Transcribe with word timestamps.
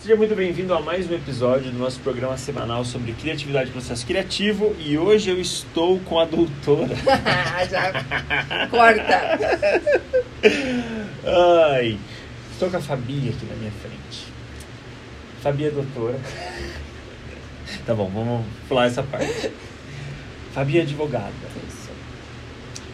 Seja 0.00 0.16
muito 0.16 0.34
bem-vindo 0.34 0.72
a 0.72 0.80
mais 0.80 1.10
um 1.10 1.14
episódio 1.14 1.70
do 1.70 1.78
nosso 1.78 2.00
programa 2.00 2.34
semanal 2.38 2.86
sobre 2.86 3.12
criatividade 3.12 3.68
e 3.68 3.72
processo 3.72 4.06
criativo. 4.06 4.74
E 4.78 4.96
hoje 4.96 5.28
eu 5.28 5.38
estou 5.38 6.00
com 6.00 6.18
a 6.18 6.24
doutora. 6.24 6.88
Já 7.70 7.92
corta. 8.70 9.38
Ai, 11.70 11.98
estou 12.50 12.70
com 12.70 12.78
a 12.78 12.80
Fabi 12.80 13.28
aqui 13.28 13.44
na 13.44 13.54
minha 13.56 13.70
frente. 13.72 14.26
Fabi 15.42 15.66
é 15.66 15.70
doutora. 15.70 16.18
Tá 17.84 17.94
bom, 17.94 18.08
vamos 18.08 18.46
pular 18.70 18.86
essa 18.86 19.02
parte. 19.02 19.52
Fabi 20.54 20.78
é 20.78 20.80
advogada. 20.80 21.30
Isso. 21.68 21.90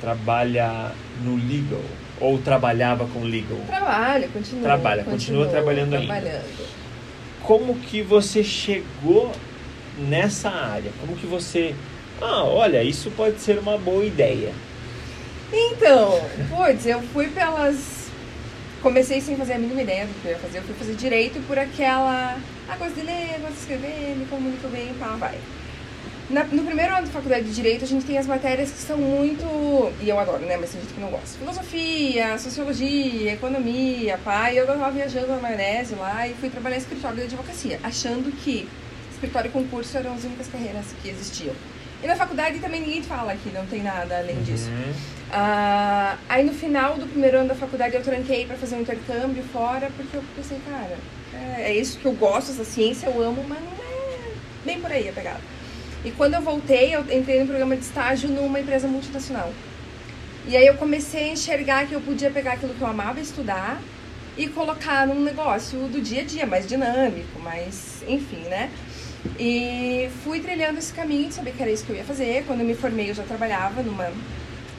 Trabalha 0.01 0.91
no 1.23 1.37
legal. 1.37 1.85
Ou 2.21 2.37
trabalhava 2.39 3.07
com 3.07 3.23
legal. 3.23 3.61
Trabalha, 3.69 4.27
continua. 4.27 4.63
Trabalha, 4.65 5.05
continua 5.05 5.47
trabalhando 5.47 5.95
ainda. 5.95 6.13
trabalhando. 6.13 6.86
Como 7.47 7.77
que 7.77 8.03
você 8.03 8.43
chegou 8.43 9.31
nessa 9.97 10.51
área? 10.51 10.91
Como 11.01 11.17
que 11.17 11.27
você. 11.27 11.75
Ah, 12.21 12.43
olha, 12.45 12.83
isso 12.83 13.11
pode 13.13 13.41
ser 13.41 13.59
uma 13.59 13.79
boa 13.79 14.05
ideia. 14.05 14.53
Então, 15.53 16.21
putz, 16.51 16.85
eu 16.85 17.01
fui 17.13 17.29
pelas. 17.29 18.11
Comecei 18.83 19.21
sem 19.21 19.37
fazer 19.37 19.55
a 19.55 19.59
mínima 19.59 19.83
ideia 19.83 20.07
do 20.07 20.21
que 20.21 20.27
eu 20.27 20.33
ia 20.33 20.39
fazer. 20.39 20.59
Eu 20.59 20.63
fui 20.63 20.75
fazer 20.75 20.95
direito 20.95 21.41
por 21.47 21.57
aquela. 21.57 22.37
Ah, 22.69 22.77
gosto 22.77 22.95
de 22.95 23.03
ler, 23.03 23.39
gosto 23.41 23.55
de 23.55 23.61
escrever, 23.61 24.17
me 24.17 24.27
comunico 24.27 24.67
bem, 24.69 24.93
pá, 24.99 25.17
vai. 25.17 25.39
Na- 26.29 26.43
no 26.45 26.65
primeiro 26.65 26.93
ano 26.93 27.07
da 27.07 27.13
faculdade 27.13 27.45
de 27.45 27.55
Direito, 27.55 27.85
a 27.85 27.87
gente 27.89 28.05
tem 28.05 28.19
as 28.19 28.27
matérias 28.27 28.71
que 28.71 28.79
são 28.79 28.99
muito. 28.99 29.45
E 30.03 30.09
eu 30.09 30.19
adoro, 30.19 30.45
né? 30.45 30.57
Mas 30.57 30.71
tem 30.71 30.81
gente 30.81 30.93
que 30.93 31.01
não 31.01 31.09
gosta. 31.11 31.39
Filosofia, 31.39 32.37
sociologia, 32.39 33.33
economia. 33.35 34.19
E 34.53 34.57
eu 34.57 34.67
tava 34.67 34.91
viajando 34.91 35.29
na 35.29 35.37
maionese 35.39 35.95
lá 35.95 36.27
e 36.27 36.35
fui 36.35 36.51
trabalhar 36.51 36.77
em 36.77 36.81
escritório 36.81 37.17
de 37.19 37.23
advocacia, 37.25 37.79
achando 37.83 38.33
que 38.43 38.69
escritório 39.13 39.49
e 39.49 39.53
concurso 39.53 39.97
eram 39.97 40.15
as 40.15 40.25
únicas 40.25 40.49
carreiras 40.49 40.87
que 41.01 41.09
existiam. 41.09 41.55
E 42.03 42.07
na 42.07 42.17
faculdade 42.17 42.59
também 42.59 42.81
ninguém 42.83 43.03
fala 43.03 43.35
que 43.37 43.51
não 43.51 43.65
tem 43.67 43.83
nada 43.83 44.19
além 44.19 44.43
disso. 44.43 44.69
Uhum. 44.69 44.93
Ah, 45.33 46.17
aí 46.29 46.45
no 46.45 46.53
final 46.53 46.95
do 46.97 47.07
primeiro 47.07 47.39
ano 47.39 47.49
da 47.49 47.55
faculdade 47.55 47.95
eu 47.95 48.03
tranquei 48.03 48.45
pra 48.47 48.57
fazer 48.57 48.77
um 48.77 48.81
intercâmbio 48.83 49.43
fora, 49.53 49.91
porque 49.97 50.17
eu 50.17 50.23
pensei, 50.35 50.59
cara, 50.69 50.97
é, 51.57 51.71
é 51.71 51.75
isso 51.75 51.99
que 51.99 52.05
eu 52.05 52.13
gosto, 52.13 52.51
essa 52.51 52.65
ciência 52.65 53.07
eu 53.07 53.23
amo, 53.23 53.45
mas 53.49 53.59
não 53.61 53.73
é 53.73 54.19
bem 54.65 54.81
por 54.81 54.91
aí 54.93 55.09
a 55.09 55.13
pegada. 55.13 55.41
E 56.07 56.13
quando 56.13 56.35
eu 56.35 56.41
voltei, 56.41 56.95
eu 56.95 57.01
entrei 57.01 57.41
no 57.41 57.47
programa 57.49 57.77
de 57.77 57.83
estágio 57.83 58.29
numa 58.29 58.61
empresa 58.61 58.87
multinacional. 58.87 59.53
E 60.47 60.57
aí 60.57 60.65
eu 60.65 60.75
comecei 60.75 61.31
a 61.31 61.33
enxergar 61.33 61.85
que 61.89 61.95
eu 61.95 62.01
podia 62.01 62.31
pegar 62.31 62.53
aquilo 62.53 62.75
que 62.75 62.81
eu 62.81 62.87
amava 62.87 63.19
estudar 63.19 63.83
e 64.37 64.47
colocar 64.47 65.05
num 65.05 65.21
negócio 65.21 65.81
do 65.89 66.01
dia 66.01 66.21
a 66.21 66.25
dia, 66.25 66.47
mais 66.47 66.65
dinâmico, 66.65 67.41
mais, 67.41 68.05
enfim, 68.07 68.43
né? 68.49 68.71
E 69.37 70.09
fui 70.23 70.39
trilhando 70.39 70.79
esse 70.79 70.93
caminho 70.93 71.27
de 71.27 71.35
saber 71.35 71.51
que 71.55 71.61
era 71.61 71.73
isso 71.73 71.85
que 71.85 71.91
eu 71.91 71.97
ia 71.97 72.05
fazer. 72.05 72.45
Quando 72.47 72.61
eu 72.61 72.67
me 72.67 72.77
formei, 72.77 73.11
eu 73.11 73.15
já 73.15 73.25
trabalhava 73.25 73.83
numa, 73.83 74.09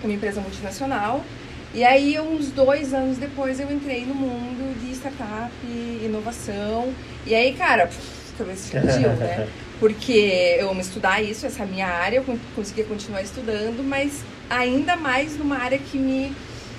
numa 0.02 0.14
empresa 0.14 0.40
multinacional. 0.40 1.26
E 1.74 1.84
aí, 1.84 2.18
uns 2.22 2.52
dois 2.52 2.94
anos 2.94 3.18
depois, 3.18 3.60
eu 3.60 3.70
entrei 3.70 4.06
no 4.06 4.16
mundo 4.16 4.80
de 4.80 4.94
startup, 4.94 5.52
inovação. 6.02 6.94
E 7.26 7.36
aí, 7.36 7.54
cara, 7.54 7.86
pff, 7.88 8.00
cabeça 8.38 8.78
explodiu, 8.78 9.10
né? 9.18 9.46
Porque 9.80 10.58
eu 10.60 10.70
amo 10.72 10.82
estudar 10.82 11.22
isso, 11.22 11.46
essa 11.46 11.62
é 11.62 11.64
a 11.64 11.68
minha 11.68 11.88
área, 11.88 12.18
eu 12.18 12.24
con- 12.24 12.38
conseguia 12.56 12.84
continuar 12.86 13.22
estudando, 13.22 13.84
mas 13.84 14.24
ainda 14.50 14.96
mais 14.96 15.38
numa 15.38 15.58
área 15.58 15.78
que 15.78 15.98
me, 16.00 16.34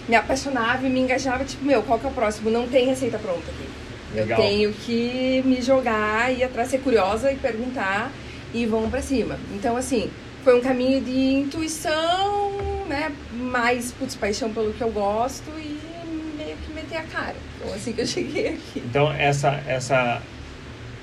me 0.08 0.16
apaixonava 0.16 0.86
e 0.86 0.90
me 0.90 0.98
engajava, 1.00 1.44
tipo, 1.44 1.64
meu, 1.64 1.82
qual 1.82 1.98
que 1.98 2.06
é 2.06 2.08
o 2.08 2.12
próximo? 2.12 2.50
Não 2.50 2.66
tem 2.66 2.86
receita 2.86 3.18
pronta 3.18 3.50
aqui. 3.50 3.68
Legal. 4.14 4.40
Eu 4.40 4.46
tenho 4.48 4.72
que 4.72 5.42
me 5.44 5.60
jogar, 5.62 6.32
ir 6.32 6.42
atrás, 6.42 6.70
ser 6.70 6.78
curiosa 6.78 7.30
e 7.30 7.36
perguntar 7.36 8.10
e 8.52 8.66
vamos 8.66 8.90
pra 8.90 9.00
cima. 9.02 9.38
Então, 9.54 9.76
assim, 9.76 10.10
foi 10.42 10.58
um 10.58 10.60
caminho 10.62 11.00
de 11.00 11.34
intuição, 11.34 12.52
né? 12.88 13.12
Mais, 13.32 13.92
putz, 13.92 14.14
paixão 14.16 14.52
pelo 14.52 14.72
que 14.72 14.80
eu 14.82 14.90
gosto 14.90 15.50
e 15.58 15.78
meio 16.36 16.56
que 16.66 16.72
meter 16.72 16.96
a 16.96 17.02
cara. 17.02 17.36
Então, 17.60 17.74
assim 17.74 17.92
que 17.92 18.00
eu 18.00 18.06
cheguei 18.08 18.48
aqui. 18.48 18.82
Então, 18.84 19.12
essa, 19.12 19.62
essa. 19.68 20.20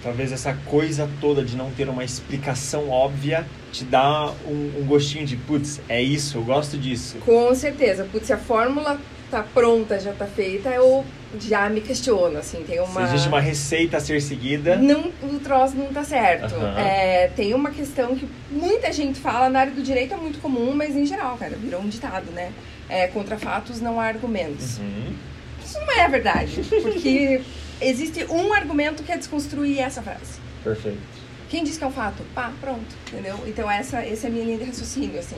Talvez 0.05 0.31
essa 0.31 0.55
coisa 0.67 1.09
toda 1.19 1.43
de 1.43 1.57
não 1.57 1.71
ter 1.71 1.89
uma 1.89 2.03
explicação 2.03 2.91
óbvia 2.91 3.43
te 3.71 3.83
dá 3.83 4.31
um, 4.47 4.81
um 4.81 4.85
gostinho 4.85 5.25
de, 5.25 5.35
putz, 5.35 5.81
é 5.89 5.99
isso, 5.99 6.37
eu 6.37 6.43
gosto 6.43 6.77
disso. 6.77 7.17
Com 7.25 7.55
certeza. 7.55 8.07
Putz, 8.11 8.27
se 8.27 8.33
a 8.33 8.37
fórmula 8.37 9.01
tá 9.31 9.41
pronta, 9.41 9.99
já 9.99 10.13
tá 10.13 10.27
feita, 10.27 10.69
eu 10.69 11.03
já 11.39 11.67
me 11.71 11.81
questiono, 11.81 12.37
assim, 12.37 12.63
tem 12.67 12.79
uma... 12.79 13.01
Se 13.01 13.13
existe 13.15 13.27
uma 13.27 13.39
receita 13.39 13.97
a 13.97 13.99
ser 13.99 14.21
seguida. 14.21 14.75
Não, 14.75 15.11
o 15.23 15.39
troço 15.39 15.75
não 15.75 15.87
tá 15.87 16.03
certo. 16.03 16.53
É, 16.77 17.31
tem 17.35 17.55
uma 17.55 17.71
questão 17.71 18.15
que 18.15 18.29
muita 18.51 18.93
gente 18.93 19.19
fala, 19.19 19.49
na 19.49 19.61
área 19.61 19.73
do 19.73 19.81
direito 19.81 20.13
é 20.13 20.17
muito 20.17 20.39
comum, 20.39 20.71
mas 20.75 20.95
em 20.95 21.07
geral, 21.07 21.35
cara, 21.35 21.55
virou 21.55 21.81
um 21.81 21.89
ditado, 21.89 22.31
né? 22.31 22.51
É, 22.87 23.07
contra 23.07 23.39
fatos 23.39 23.81
não 23.81 23.99
há 23.99 24.05
argumentos. 24.05 24.77
Uhum. 24.77 25.15
Isso 25.65 25.79
não 25.79 25.91
é 25.91 26.07
verdade, 26.07 26.61
porque 26.63 27.41
existe 27.81 28.25
um 28.25 28.53
argumento 28.53 29.03
que 29.03 29.11
é 29.11 29.17
desconstruir 29.17 29.79
essa 29.79 30.01
frase. 30.01 30.39
Perfeito. 30.63 30.99
Quem 31.49 31.63
diz 31.63 31.77
que 31.77 31.83
é 31.83 31.87
um 31.87 31.91
fato? 31.91 32.23
Pá, 32.33 32.51
pronto, 32.61 32.95
entendeu? 33.07 33.39
Então 33.47 33.69
essa, 33.69 33.99
essa 33.99 34.27
é 34.27 34.29
a 34.29 34.31
minha 34.31 34.45
linha 34.45 34.57
de 34.57 34.63
raciocínio, 34.65 35.19
assim. 35.19 35.37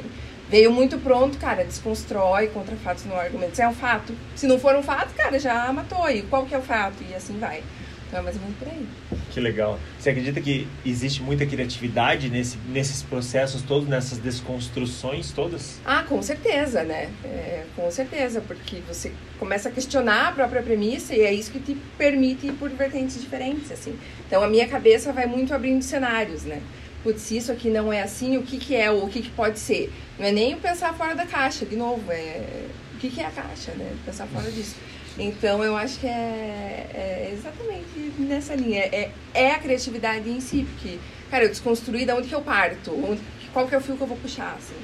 Veio 0.49 0.71
muito 0.71 0.97
pronto, 0.97 1.37
cara, 1.37 1.65
desconstrói 1.65 2.47
contra 2.47 2.75
fatos 2.77 3.05
não 3.05 3.17
há 3.17 3.23
argumentos. 3.23 3.59
É 3.59 3.67
um 3.67 3.73
fato. 3.73 4.13
Se 4.35 4.47
não 4.47 4.57
for 4.57 4.75
um 4.75 4.83
fato, 4.83 5.13
cara, 5.13 5.37
já 5.37 5.71
matou. 5.73 6.09
E 6.09 6.21
qual 6.21 6.45
que 6.45 6.55
é 6.55 6.57
o 6.57 6.61
fato? 6.61 7.03
E 7.09 7.13
assim 7.13 7.37
vai. 7.37 7.63
Então 8.07 8.19
é 8.19 8.23
mais 8.23 8.35
ou 8.37 8.41
menos 8.41 8.57
por 8.57 8.67
aí. 8.69 8.87
Que 9.37 9.41
legal. 9.41 9.77
Você 9.99 10.09
acredita 10.09 10.41
que 10.41 10.67
existe 10.83 11.21
muita 11.21 11.45
criatividade 11.45 12.27
nesse, 12.27 12.57
nesses 12.69 13.03
processos 13.03 13.61
todos, 13.61 13.87
nessas 13.87 14.17
desconstruções 14.17 15.31
todas? 15.31 15.79
Ah, 15.85 16.01
com 16.01 16.19
certeza, 16.23 16.81
né? 16.81 17.11
É, 17.23 17.65
com 17.75 17.91
certeza, 17.91 18.41
porque 18.41 18.77
você 18.87 19.11
começa 19.37 19.69
a 19.69 19.71
questionar 19.71 20.29
a 20.29 20.31
própria 20.31 20.63
premissa 20.63 21.13
e 21.13 21.21
é 21.21 21.31
isso 21.31 21.51
que 21.51 21.59
te 21.59 21.77
permite 21.99 22.47
ir 22.47 22.53
por 22.53 22.71
vertentes 22.71 23.21
diferentes, 23.21 23.71
assim. 23.71 23.95
Então 24.25 24.43
a 24.43 24.47
minha 24.47 24.67
cabeça 24.67 25.13
vai 25.13 25.27
muito 25.27 25.53
abrindo 25.53 25.83
cenários, 25.83 26.41
né? 26.43 26.59
Putz, 27.03 27.21
se 27.21 27.37
isso 27.37 27.51
aqui 27.51 27.69
não 27.69 27.93
é 27.93 28.01
assim, 28.01 28.37
o 28.37 28.41
que 28.41 28.57
que 28.57 28.75
é 28.75 28.89
ou 28.89 29.05
o 29.05 29.07
que 29.07 29.21
que 29.21 29.29
pode 29.29 29.59
ser? 29.59 29.93
Não 30.17 30.25
é 30.25 30.31
nem 30.31 30.57
pensar 30.57 30.95
fora 30.95 31.13
da 31.13 31.27
caixa, 31.27 31.63
de 31.63 31.75
novo, 31.75 32.11
é 32.11 32.65
o 32.97 32.99
que 32.99 33.09
que 33.11 33.21
é 33.21 33.27
a 33.27 33.31
caixa, 33.31 33.71
né? 33.73 33.95
Pensar 34.03 34.25
fora 34.25 34.51
disso. 34.51 34.75
Então 35.19 35.63
eu 35.63 35.77
acho 35.77 35.99
que 35.99 36.07
é, 36.07 36.89
é 36.93 37.31
exatamente 37.31 38.11
nessa 38.17 38.55
linha. 38.55 38.81
É, 38.81 39.11
é 39.33 39.51
a 39.51 39.59
criatividade 39.59 40.27
em 40.27 40.41
si, 40.41 40.67
porque, 40.73 40.97
cara, 41.29 41.45
eu 41.45 41.49
desconstruí 41.49 42.05
da 42.05 42.15
onde 42.15 42.27
que 42.27 42.35
eu 42.35 42.41
parto, 42.41 42.91
onde, 42.91 43.21
qual 43.53 43.67
que 43.67 43.75
é 43.75 43.77
o 43.77 43.81
fio 43.81 43.95
que 43.95 44.01
eu 44.01 44.07
vou 44.07 44.17
puxar, 44.17 44.57
assim. 44.57 44.75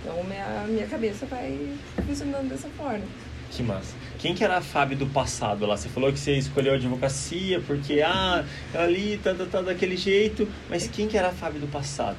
Então 0.00 0.24
minha, 0.24 0.64
minha 0.66 0.86
cabeça 0.86 1.26
vai 1.26 1.76
funcionando 2.06 2.48
dessa 2.48 2.68
forma. 2.70 3.04
Que 3.50 3.62
massa. 3.62 3.94
Quem 4.18 4.34
que 4.34 4.42
era 4.42 4.58
a 4.58 4.60
Fábio 4.62 4.96
do 4.96 5.06
passado 5.06 5.66
lá? 5.66 5.76
Você 5.76 5.88
falou 5.88 6.12
que 6.12 6.18
você 6.18 6.32
escolheu 6.32 6.72
a 6.72 6.76
advocacia 6.76 7.60
porque, 7.66 8.00
ah, 8.00 8.44
ali 8.74 9.18
tá, 9.22 9.34
tá, 9.34 9.44
tá 9.46 9.62
daquele 9.62 9.96
jeito, 9.96 10.48
mas 10.68 10.86
quem 10.88 11.06
que 11.06 11.16
era 11.16 11.28
a 11.28 11.32
Fábio 11.32 11.60
do 11.60 11.66
passado? 11.66 12.16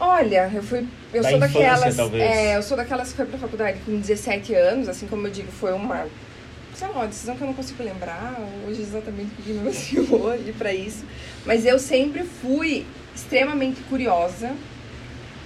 Olha, 0.00 0.50
eu 0.52 0.62
fui. 0.62 0.86
Eu 1.12 1.22
Da 1.22 1.28
sou 1.28 1.38
infância, 1.38 1.60
daquelas. 1.60 1.96
talvez. 1.96 2.22
É, 2.22 2.56
eu 2.56 2.62
sou 2.62 2.76
daquelas 2.76 3.10
que 3.10 3.16
foi 3.16 3.26
pra 3.26 3.38
faculdade 3.38 3.78
com 3.86 3.98
17 3.98 4.54
anos, 4.54 4.88
assim 4.88 5.06
como 5.06 5.26
eu 5.26 5.30
digo, 5.30 5.50
foi 5.52 5.72
uma. 5.72 6.06
Sei 6.74 6.88
lá, 6.88 6.94
uma 6.94 7.06
decisão 7.06 7.36
que 7.36 7.42
eu 7.42 7.46
não 7.46 7.54
consigo 7.54 7.82
lembrar 7.84 8.36
hoje 8.66 8.82
exatamente 8.82 9.30
o 9.38 9.42
que 9.42 9.52
me 9.52 9.60
emocionou 9.60 10.34
ir 10.36 10.52
pra 10.58 10.72
isso. 10.72 11.04
Mas 11.46 11.64
eu 11.64 11.78
sempre 11.78 12.24
fui 12.24 12.84
extremamente 13.14 13.80
curiosa, 13.82 14.50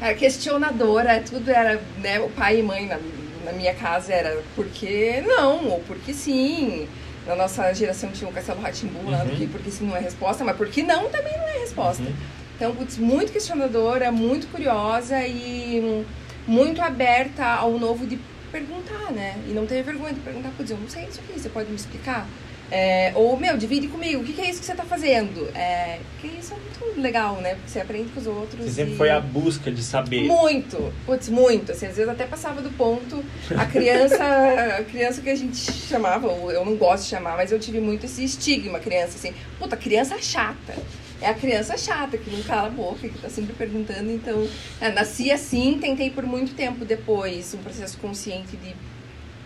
era 0.01 0.15
questionadora, 0.15 1.23
tudo 1.29 1.51
era, 1.51 1.79
né, 1.99 2.19
o 2.21 2.31
pai 2.31 2.61
e 2.61 2.63
mãe 2.63 2.87
na, 2.87 2.99
na 3.45 3.53
minha 3.53 3.75
casa 3.75 4.11
era 4.15 4.41
porque 4.57 5.23
não, 5.27 5.67
ou 5.69 5.81
porque 5.81 6.15
sim. 6.15 6.89
Na 7.27 7.37
nossa 7.37 7.75
geração 7.75 8.11
tinha 8.11 8.31
o 8.31 8.33
Castelo 8.33 8.63
Ratimbu 8.63 9.11
lá, 9.11 9.19
Uhum. 9.19 9.27
do 9.27 9.37
que 9.37 9.47
porque 9.49 9.71
sim 9.71 9.85
não 9.87 9.95
é 9.95 10.01
resposta, 10.01 10.43
mas 10.45 10.57
porque 10.57 10.83
não 10.83 11.11
também 11.11 11.37
não 11.37 11.47
é 11.47 11.59
resposta. 11.59 12.03
Uhum. 12.03 12.13
Então, 12.59 12.75
putz, 12.75 12.99
muito 12.99 13.31
questionadora, 13.33 14.11
muito 14.11 14.49
curiosa 14.49 15.25
e 15.25 15.81
hum, 15.81 16.05
muito 16.45 16.83
aberta 16.83 17.45
ao 17.45 17.79
novo 17.79 18.05
de 18.05 18.19
perguntar, 18.51 19.13
né? 19.13 19.37
E 19.49 19.53
não 19.53 19.65
ter 19.65 19.81
vergonha 19.85 20.13
de 20.13 20.19
perguntar, 20.19 20.51
putz, 20.57 20.69
eu 20.73 20.77
não 20.77 20.89
sei 20.89 21.05
isso 21.05 21.21
aqui, 21.21 21.39
você 21.39 21.49
pode 21.49 21.71
me 21.71 21.77
explicar? 21.77 22.27
É, 22.71 23.13
ou, 23.15 23.39
meu, 23.39 23.57
divide 23.57 23.87
comigo, 23.87 24.21
o 24.21 24.25
que, 24.25 24.33
que 24.33 24.41
é 24.43 24.51
isso 24.51 24.59
que 24.61 24.67
você 24.67 24.75
tá 24.75 24.83
fazendo? 24.85 25.49
É, 25.55 26.01
porque 26.21 26.37
isso 26.37 26.53
é 26.53 26.57
muito 26.57 27.01
legal, 27.01 27.37
né? 27.37 27.55
Porque 27.55 27.71
você 27.71 27.81
aprende 27.81 28.11
com 28.11 28.21
os 28.21 28.27
outros. 28.27 28.65
Você 28.65 28.73
sempre 28.73 28.93
e- 28.95 28.97
foi 28.97 29.09
à 29.09 29.21
busca 29.21 29.71
de 29.71 29.83
saber. 29.83 30.25
Muito, 30.25 30.93
putz, 31.07 31.29
muito. 31.29 31.71
Assim, 31.73 31.87
às 31.87 31.97
vezes 31.97 32.11
até 32.11 32.27
passava 32.27 32.61
do 32.61 32.71
ponto. 32.71 33.25
A 33.57 33.65
criança, 33.67 34.19
a 34.81 34.85
criança 34.85 35.23
que 35.23 35.31
a 35.31 35.35
gente 35.37 35.57
chamava, 35.57 36.27
ou 36.27 36.51
eu 36.51 36.63
não 36.65 36.75
gosto 36.77 37.05
de 37.05 37.11
chamar, 37.11 37.37
mas 37.37 37.53
eu 37.53 37.59
tive 37.61 37.81
muito 37.81 38.05
esse 38.05 38.23
estigma, 38.25 38.79
criança, 38.81 39.17
assim, 39.17 39.33
puta, 39.59 39.77
criança 39.77 40.19
chata. 40.21 40.75
É 41.21 41.27
a 41.29 41.35
criança 41.35 41.77
chata, 41.77 42.17
que 42.17 42.31
não 42.31 42.43
cala 42.43 42.69
a 42.69 42.71
boca, 42.71 43.09
que 43.09 43.19
tá 43.19 43.29
sempre 43.29 43.53
perguntando. 43.55 44.11
Então, 44.11 44.49
é, 44.81 44.91
nasci 44.91 45.31
assim, 45.31 45.79
tentei 45.81 46.11
por 46.11 46.25
muito 46.25 46.55
tempo 46.55 46.85
depois 46.85 47.53
um 47.55 47.59
processo 47.59 47.99
consciente 47.99 48.57
de 48.57 48.75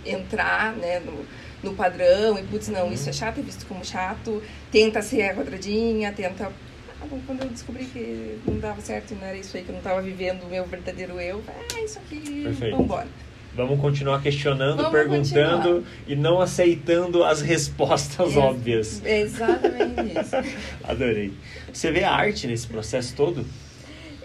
entrar, 0.04 0.74
né, 0.74 1.00
no, 1.00 1.24
no 1.62 1.74
padrão 1.74 2.38
e, 2.38 2.42
putz, 2.42 2.68
não, 2.68 2.92
isso 2.92 3.08
é 3.08 3.12
chato, 3.12 3.38
é 3.38 3.42
visto 3.42 3.66
como 3.66 3.84
chato, 3.84 4.42
tenta 4.70 5.00
ser 5.00 5.34
quadradinha, 5.34 6.12
tenta... 6.12 6.52
Ah, 7.00 7.06
bom, 7.08 7.20
quando 7.26 7.42
eu 7.42 7.48
descobri 7.48 7.84
que 7.86 8.38
não 8.46 8.58
dava 8.58 8.80
certo 8.80 9.12
e 9.12 9.14
não 9.14 9.26
era 9.26 9.36
isso 9.36 9.56
aí, 9.56 9.62
que 9.62 9.70
eu 9.70 9.72
não 9.72 9.80
estava 9.80 10.00
vivendo 10.02 10.44
o 10.44 10.48
meu 10.48 10.64
verdadeiro 10.64 11.20
eu, 11.20 11.42
ah, 11.48 11.80
isso 11.80 11.98
aqui, 11.98 12.42
Perfeito. 12.44 12.76
vambora. 12.76 13.08
Vamos 13.54 13.78
continuar 13.80 14.22
questionando, 14.22 14.76
Vamos 14.76 14.92
perguntando 14.92 15.62
continuar. 15.62 15.82
e 16.08 16.16
não 16.16 16.40
aceitando 16.40 17.22
as 17.22 17.42
respostas 17.42 18.28
Ex- 18.28 18.36
óbvias. 18.36 19.02
É 19.04 19.20
exatamente 19.20 20.18
isso. 20.18 20.36
Adorei. 20.84 21.32
Você 21.72 21.90
vê 21.92 22.02
a 22.04 22.12
arte 22.12 22.46
nesse 22.46 22.66
processo 22.66 23.14
todo? 23.14 23.44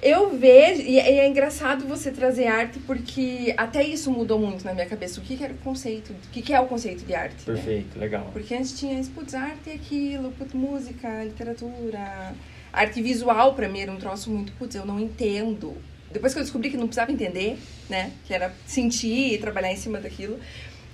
Eu 0.01 0.37
vejo, 0.37 0.81
e 0.83 0.99
é, 0.99 1.19
é 1.19 1.27
engraçado 1.27 1.85
você 1.85 2.11
trazer 2.11 2.45
arte, 2.47 2.77
porque 2.79 3.53
até 3.57 3.83
isso 3.83 4.11
mudou 4.11 4.39
muito 4.39 4.63
na 4.63 4.73
minha 4.73 4.85
cabeça. 4.85 5.19
O 5.19 5.23
que, 5.23 5.35
que 5.35 5.43
era 5.43 5.53
o 5.53 5.57
conceito, 5.57 6.11
o 6.13 6.29
que, 6.31 6.41
que 6.41 6.53
é 6.53 6.59
o 6.59 6.67
conceito 6.67 7.03
de 7.03 7.13
arte? 7.15 7.35
né? 7.35 7.41
Perfeito, 7.55 7.99
legal. 7.99 8.29
Porque 8.31 8.53
antes 8.53 8.77
tinha 8.79 8.97
isso, 8.99 9.09
putz, 9.11 9.33
arte 9.33 9.71
é 9.71 9.73
aquilo, 9.73 10.31
putz, 10.37 10.53
música, 10.53 11.23
literatura. 11.23 12.33
Arte 12.71 13.01
visual 13.01 13.55
pra 13.55 13.67
mim 13.67 13.79
era 13.79 13.91
um 13.91 13.97
troço 13.97 14.29
muito, 14.29 14.51
putz, 14.53 14.75
eu 14.75 14.85
não 14.85 14.99
entendo. 14.99 15.75
Depois 16.17 16.33
que 16.33 16.39
eu 16.39 16.43
descobri 16.43 16.71
que 16.71 16.77
não 16.77 16.87
precisava 16.87 17.11
entender, 17.11 17.59
né? 17.87 18.11
Que 18.25 18.33
era 18.33 18.51
sentir 18.65 19.33
e 19.33 19.37
trabalhar 19.37 19.71
em 19.71 19.75
cima 19.75 19.99
daquilo. 19.99 20.39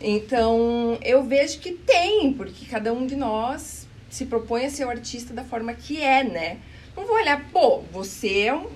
Então, 0.01 0.99
eu 1.01 1.23
vejo 1.23 1.59
que 1.59 1.71
tem, 1.71 2.33
porque 2.33 2.65
cada 2.65 2.91
um 2.91 3.07
de 3.07 3.15
nós 3.15 3.87
se 4.09 4.25
propõe 4.25 4.65
a 4.65 4.69
ser 4.69 4.83
o 4.85 4.89
artista 4.89 5.33
da 5.33 5.45
forma 5.45 5.73
que 5.73 6.01
é, 6.01 6.25
né? 6.25 6.57
Não 6.95 7.05
vou 7.05 7.15
olhar, 7.15 7.41
pô, 7.53 7.79
você 7.91 8.41
é 8.41 8.53
um 8.53 8.67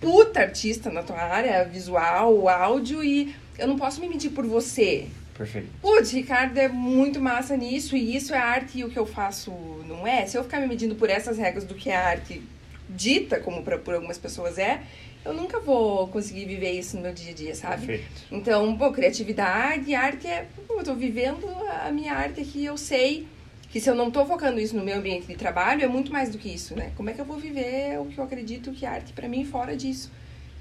puta 0.00 0.40
artista 0.40 0.90
na 0.90 1.02
tua 1.02 1.20
área 1.20 1.62
visual, 1.64 2.48
áudio, 2.48 3.04
e 3.04 3.34
eu 3.58 3.68
não 3.68 3.76
posso 3.76 4.00
me 4.00 4.08
medir 4.08 4.30
por 4.30 4.46
você. 4.46 5.06
Perfeito. 5.36 5.68
Putz, 5.82 6.12
Ricardo 6.12 6.56
é 6.56 6.68
muito 6.68 7.20
massa 7.20 7.58
nisso, 7.58 7.94
e 7.94 8.16
isso 8.16 8.34
é 8.34 8.38
arte 8.38 8.78
e 8.78 8.84
o 8.84 8.88
que 8.88 8.98
eu 8.98 9.04
faço 9.04 9.50
não 9.86 10.06
é. 10.06 10.24
Se 10.24 10.38
eu 10.38 10.44
ficar 10.44 10.60
me 10.60 10.66
medindo 10.66 10.94
por 10.94 11.10
essas 11.10 11.36
regras 11.36 11.64
do 11.64 11.74
que 11.74 11.90
a 11.90 12.08
arte 12.08 12.42
dita, 12.88 13.40
como 13.40 13.62
pra, 13.62 13.78
por 13.78 13.94
algumas 13.94 14.18
pessoas 14.18 14.58
é, 14.58 14.82
eu 15.24 15.32
nunca 15.32 15.58
vou 15.58 16.08
conseguir 16.08 16.44
viver 16.44 16.72
isso 16.72 16.96
no 16.96 17.02
meu 17.02 17.12
dia 17.12 17.30
a 17.30 17.34
dia, 17.34 17.54
sabe? 17.54 17.86
Perfeito. 17.86 18.22
Então, 18.30 18.76
pô, 18.76 18.92
criatividade, 18.92 19.94
arte 19.94 20.26
é. 20.26 20.46
Pô, 20.68 20.74
eu 20.74 20.84
tô 20.84 20.94
vivendo 20.94 21.46
a 21.82 21.90
minha 21.90 22.12
arte 22.12 22.40
aqui, 22.40 22.64
eu 22.64 22.76
sei 22.76 23.26
que 23.70 23.80
se 23.80 23.90
eu 23.90 23.94
não 23.94 24.10
tô 24.10 24.24
focando 24.24 24.60
isso 24.60 24.76
no 24.76 24.84
meu 24.84 24.96
ambiente 24.96 25.26
de 25.26 25.34
trabalho, 25.34 25.82
é 25.82 25.88
muito 25.88 26.12
mais 26.12 26.30
do 26.30 26.38
que 26.38 26.48
isso, 26.48 26.76
né? 26.76 26.92
Como 26.96 27.10
é 27.10 27.12
que 27.12 27.20
eu 27.20 27.24
vou 27.24 27.38
viver 27.38 27.98
o 27.98 28.04
que 28.04 28.18
eu 28.18 28.24
acredito 28.24 28.70
que 28.70 28.84
é 28.84 28.88
arte 28.88 29.12
pra 29.12 29.28
mim 29.28 29.44
fora 29.44 29.76
disso? 29.76 30.12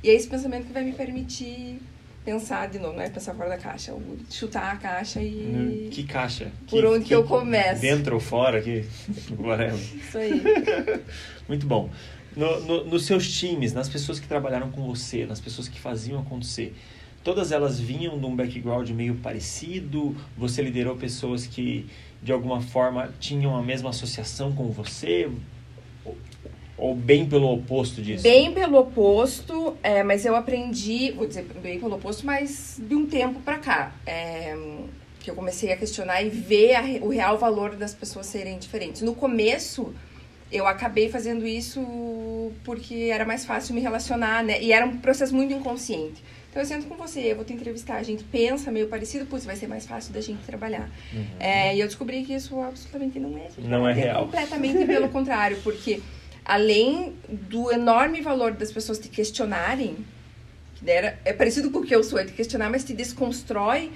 E 0.01 0.09
é 0.09 0.13
esse 0.13 0.27
pensamento 0.27 0.65
que 0.65 0.73
vai 0.73 0.83
me 0.83 0.93
permitir 0.93 1.79
pensar 2.23 2.67
de 2.69 2.79
novo, 2.79 2.95
não 2.95 3.03
é 3.03 3.09
pensar 3.09 3.33
fora 3.33 3.49
da 3.49 3.57
caixa, 3.57 3.93
chutar 4.29 4.73
a 4.73 4.77
caixa 4.77 5.21
e. 5.21 5.89
Que 5.91 6.03
caixa? 6.03 6.51
Por 6.69 6.85
onde 6.85 7.05
que 7.05 7.13
eu 7.15 7.23
começo? 7.23 7.81
Dentro 7.81 8.15
ou 8.15 8.19
fora? 8.21 8.61
Que... 8.61 8.85
Isso 10.07 10.17
aí. 10.17 10.41
Muito 11.47 11.65
bom. 11.65 11.89
No, 12.35 12.59
no- 12.61 12.83
nos 12.85 13.05
seus 13.05 13.31
times, 13.31 13.73
nas 13.73 13.87
pessoas 13.89 14.19
que 14.19 14.27
trabalharam 14.27 14.71
com 14.71 14.81
você, 14.87 15.25
nas 15.25 15.39
pessoas 15.39 15.67
que 15.67 15.79
faziam 15.79 16.19
acontecer, 16.19 16.75
todas 17.23 17.51
elas 17.51 17.79
vinham 17.79 18.17
de 18.19 18.25
um 18.25 18.35
background 18.35 18.89
meio 18.89 19.15
parecido? 19.15 20.15
Você 20.37 20.61
liderou 20.61 20.95
pessoas 20.95 21.45
que, 21.45 21.85
de 22.23 22.31
alguma 22.31 22.61
forma, 22.61 23.13
tinham 23.19 23.55
a 23.55 23.61
mesma 23.61 23.91
associação 23.91 24.51
com 24.53 24.71
você? 24.71 25.29
Ou- 26.77 26.95
bem 26.95 27.25
pelo 27.27 27.51
oposto 27.53 28.01
disso? 28.01 28.23
Bem 28.23 28.51
pelo 28.53 28.77
oposto, 28.79 29.75
é, 29.83 30.03
mas 30.03 30.25
eu 30.25 30.35
aprendi, 30.35 31.11
vou 31.11 31.27
dizer 31.27 31.45
bem 31.61 31.79
pelo 31.79 31.95
oposto, 31.95 32.25
mas 32.25 32.79
de 32.81 32.95
um 32.95 33.05
tempo 33.05 33.39
pra 33.41 33.57
cá. 33.59 33.93
É, 34.05 34.55
que 35.19 35.31
eu 35.31 35.35
comecei 35.35 35.71
a 35.71 35.77
questionar 35.77 36.21
e 36.21 36.29
ver 36.29 36.75
a 36.75 36.81
o 37.01 37.09
real 37.09 37.37
valor 37.37 37.75
das 37.75 37.93
pessoas 37.93 38.25
serem 38.25 38.57
diferentes. 38.59 39.01
No 39.01 39.15
começo, 39.15 39.93
eu 40.51 40.67
acabei 40.67 41.09
fazendo 41.09 41.47
isso 41.47 42.51
porque 42.63 43.09
era 43.11 43.25
mais 43.25 43.45
fácil 43.45 43.73
me 43.73 43.81
relacionar, 43.81 44.43
né? 44.43 44.61
E 44.61 44.73
era 44.73 44.85
um 44.85 44.97
processo 44.97 45.33
muito 45.33 45.53
inconsciente. 45.53 46.21
Então 46.49 46.61
eu 46.61 46.67
sento 46.67 46.85
com 46.85 46.95
você, 46.95 47.31
eu 47.31 47.35
vou 47.35 47.43
te 47.43 47.51
entrevistar, 47.51 47.95
a 47.95 48.03
gente 48.03 48.23
pensa 48.25 48.71
meio 48.71 48.87
parecido, 48.87 49.25
putz, 49.25 49.43
vai 49.43 49.55
ser 49.55 49.65
mais 49.67 49.87
fácil 49.87 50.13
da 50.13 50.21
gente 50.21 50.43
trabalhar. 50.43 50.87
É, 51.39 51.75
e 51.75 51.79
eu 51.79 51.87
descobri 51.87 52.23
que 52.23 52.33
isso 52.33 52.59
absolutamente 52.59 53.19
não 53.19 53.35
é. 53.35 53.47
Não 53.57 53.87
é 53.87 53.93
real. 53.93 54.25
Completamente 54.25 54.85
pelo 54.85 55.09
contrário, 55.09 55.57
porque 55.63 55.99
além 56.45 57.13
do 57.29 57.71
enorme 57.71 58.21
valor 58.21 58.51
das 58.51 58.71
pessoas 58.71 58.99
te 58.99 59.07
questionarem, 59.09 59.97
que 60.75 60.83
dera, 60.83 61.19
é 61.23 61.31
parecido 61.33 61.71
com 61.71 61.79
o 61.79 61.83
que 61.83 61.95
eu 61.95 62.03
sou, 62.03 62.19
é 62.19 62.25
te 62.25 62.33
questionar, 62.33 62.69
mas 62.69 62.83
te 62.83 62.93
desconstrói. 62.93 63.91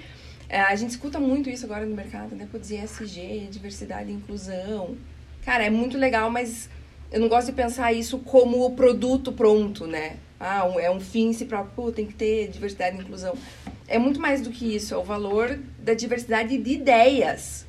É, 0.48 0.60
a 0.60 0.74
gente 0.76 0.90
escuta 0.90 1.20
muito 1.20 1.50
isso 1.50 1.66
agora 1.66 1.84
no 1.84 1.94
mercado, 1.94 2.34
né? 2.34 2.48
Putz, 2.50 2.70
ESG, 2.70 3.48
diversidade 3.50 4.10
e 4.10 4.14
inclusão. 4.14 4.96
Cara, 5.44 5.64
é 5.64 5.70
muito 5.70 5.98
legal, 5.98 6.30
mas 6.30 6.70
eu 7.12 7.20
não 7.20 7.28
gosto 7.28 7.48
de 7.48 7.52
pensar 7.52 7.92
isso 7.92 8.18
como 8.20 8.64
o 8.64 8.70
produto 8.74 9.30
pronto, 9.32 9.86
né? 9.86 10.16
Ah, 10.40 10.64
um- 10.64 10.80
é 10.80 10.90
um 10.90 11.00
fim 11.00 11.28
em 11.28 11.32
si 11.32 11.44
próprio, 11.44 11.92
tem 11.92 12.06
que 12.06 12.14
ter 12.14 12.48
diversidade 12.48 12.96
e 12.96 13.00
inclusão. 13.00 13.34
É 13.86 13.98
muito 13.98 14.20
mais 14.20 14.40
do 14.40 14.50
que 14.50 14.74
isso, 14.74 14.94
é 14.94 14.96
o 14.96 15.02
valor 15.02 15.58
da 15.78 15.92
diversidade 15.94 16.56
de 16.56 16.70
ideias. 16.72 17.66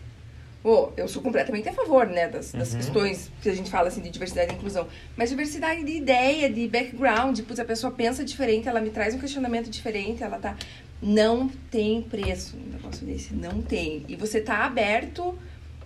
Pô, 0.61 0.91
eu 0.97 1.07
sou 1.07 1.21
completamente 1.21 1.69
a 1.69 1.73
favor, 1.73 2.05
né, 2.07 2.27
das, 2.27 2.51
das 2.51 2.71
Uhum. 2.73 2.77
questões 2.79 3.31
que 3.41 3.47
a 3.49 3.55
gente 3.55 3.69
fala 3.69 3.87
assim 3.87 4.01
de 4.01 4.09
diversidade 4.09 4.51
e 4.51 4.55
inclusão. 4.55 4.87
Mas 5.15 5.29
diversidade 5.29 5.83
de 5.85 5.91
ideia, 5.93 6.49
de 6.49 6.67
background, 6.67 7.39
putz, 7.41 7.59
a 7.59 7.65
pessoa 7.65 7.93
pensa 7.93 8.25
diferente, 8.25 8.67
ela 8.67 8.81
me 8.81 8.89
traz 8.89 9.13
um 9.13 9.19
questionamento 9.19 9.69
diferente, 9.69 10.21
ela 10.21 10.37
tá. 10.37 10.57
Não 11.01 11.47
tem 11.71 12.01
preço 12.01 12.57
um 12.57 12.73
negócio 12.73 13.05
desse, 13.05 13.33
não 13.33 13.61
tem. 13.61 14.03
E 14.09 14.17
você 14.17 14.41
tá 14.41 14.65
aberto 14.65 15.37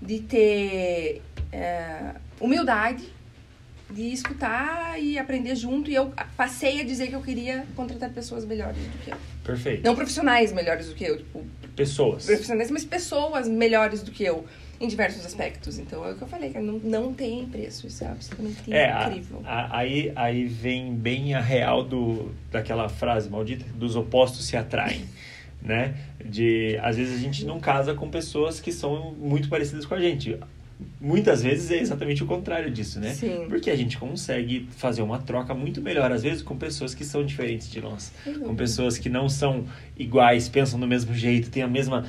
de 0.01 0.19
ter 0.21 1.21
é, 1.51 2.15
humildade, 2.41 3.03
de 3.91 4.11
escutar 4.11 4.99
e 4.99 5.19
aprender 5.19 5.55
junto. 5.55 5.91
E 5.91 5.93
eu 5.93 6.11
passei 6.35 6.81
a 6.81 6.83
dizer 6.83 7.09
que 7.09 7.13
eu 7.15 7.21
queria 7.21 7.63
contratar 7.75 8.09
pessoas 8.09 8.43
melhores 8.43 8.75
do 8.77 8.97
que 9.03 9.11
eu. 9.11 9.17
Perfeito. 9.43 9.83
Não 9.85 9.95
profissionais 9.95 10.51
melhores 10.51 10.87
do 10.89 10.95
que 10.95 11.03
eu, 11.03 11.17
tipo, 11.17 11.45
Pessoas. 11.75 12.25
profissionais, 12.25 12.71
mas 12.71 12.83
pessoas 12.83 13.47
melhores 13.47 14.01
do 14.01 14.09
que 14.09 14.23
eu 14.23 14.45
em 14.83 14.87
diversos 14.87 15.25
aspectos. 15.25 15.79
Então 15.79 16.05
é 16.05 16.11
o 16.11 16.15
que 16.15 16.21
eu 16.23 16.27
falei, 16.27 16.49
cara, 16.51 16.63
não, 16.65 16.79
não 16.79 17.13
tem 17.13 17.45
preço. 17.45 17.87
Isso 17.87 18.03
é 18.03 18.07
absolutamente 18.07 18.73
É, 18.73 18.91
a- 18.91 19.07
incrível. 19.07 19.41
a- 19.45 19.77
aí, 19.77 20.11
aí 20.15 20.45
vem 20.45 20.93
bem 20.93 21.33
a 21.33 21.41
real 21.41 21.83
do, 21.83 22.31
daquela 22.51 22.89
frase 22.89 23.29
maldita, 23.29 23.65
dos 23.75 23.95
opostos 23.95 24.45
se 24.45 24.57
atraem, 24.57 25.05
né? 25.61 25.95
De, 26.23 26.77
às 26.81 26.97
vezes 26.97 27.15
a 27.17 27.21
gente 27.21 27.45
não 27.45 27.59
casa 27.59 27.93
com 27.93 28.09
pessoas 28.09 28.59
que 28.59 28.71
são 28.71 29.13
muito 29.13 29.49
parecidas 29.49 29.85
com 29.85 29.95
a 29.95 29.99
gente. 30.01 30.37
Muitas 30.99 31.41
vezes 31.43 31.71
é 31.71 31.79
exatamente 31.79 32.23
o 32.23 32.25
contrário 32.25 32.69
disso, 32.69 32.99
né? 32.99 33.13
Sim. 33.13 33.45
Porque 33.47 33.69
a 33.69 33.75
gente 33.75 33.97
consegue 33.97 34.67
fazer 34.75 35.01
uma 35.01 35.17
troca 35.19 35.53
muito 35.53 35.81
melhor, 35.81 36.11
às 36.11 36.23
vezes, 36.23 36.41
com 36.41 36.57
pessoas 36.57 36.93
que 36.93 37.05
são 37.05 37.25
diferentes 37.25 37.69
de 37.69 37.79
nós. 37.79 38.11
Com 38.43 38.53
pessoas 38.55 38.97
que 38.97 39.07
não 39.07 39.29
são 39.29 39.65
iguais, 39.97 40.49
pensam 40.49 40.77
do 40.79 40.87
mesmo 40.87 41.13
jeito, 41.13 41.49
têm 41.49 41.63
a 41.63 41.67
mesma... 41.67 42.05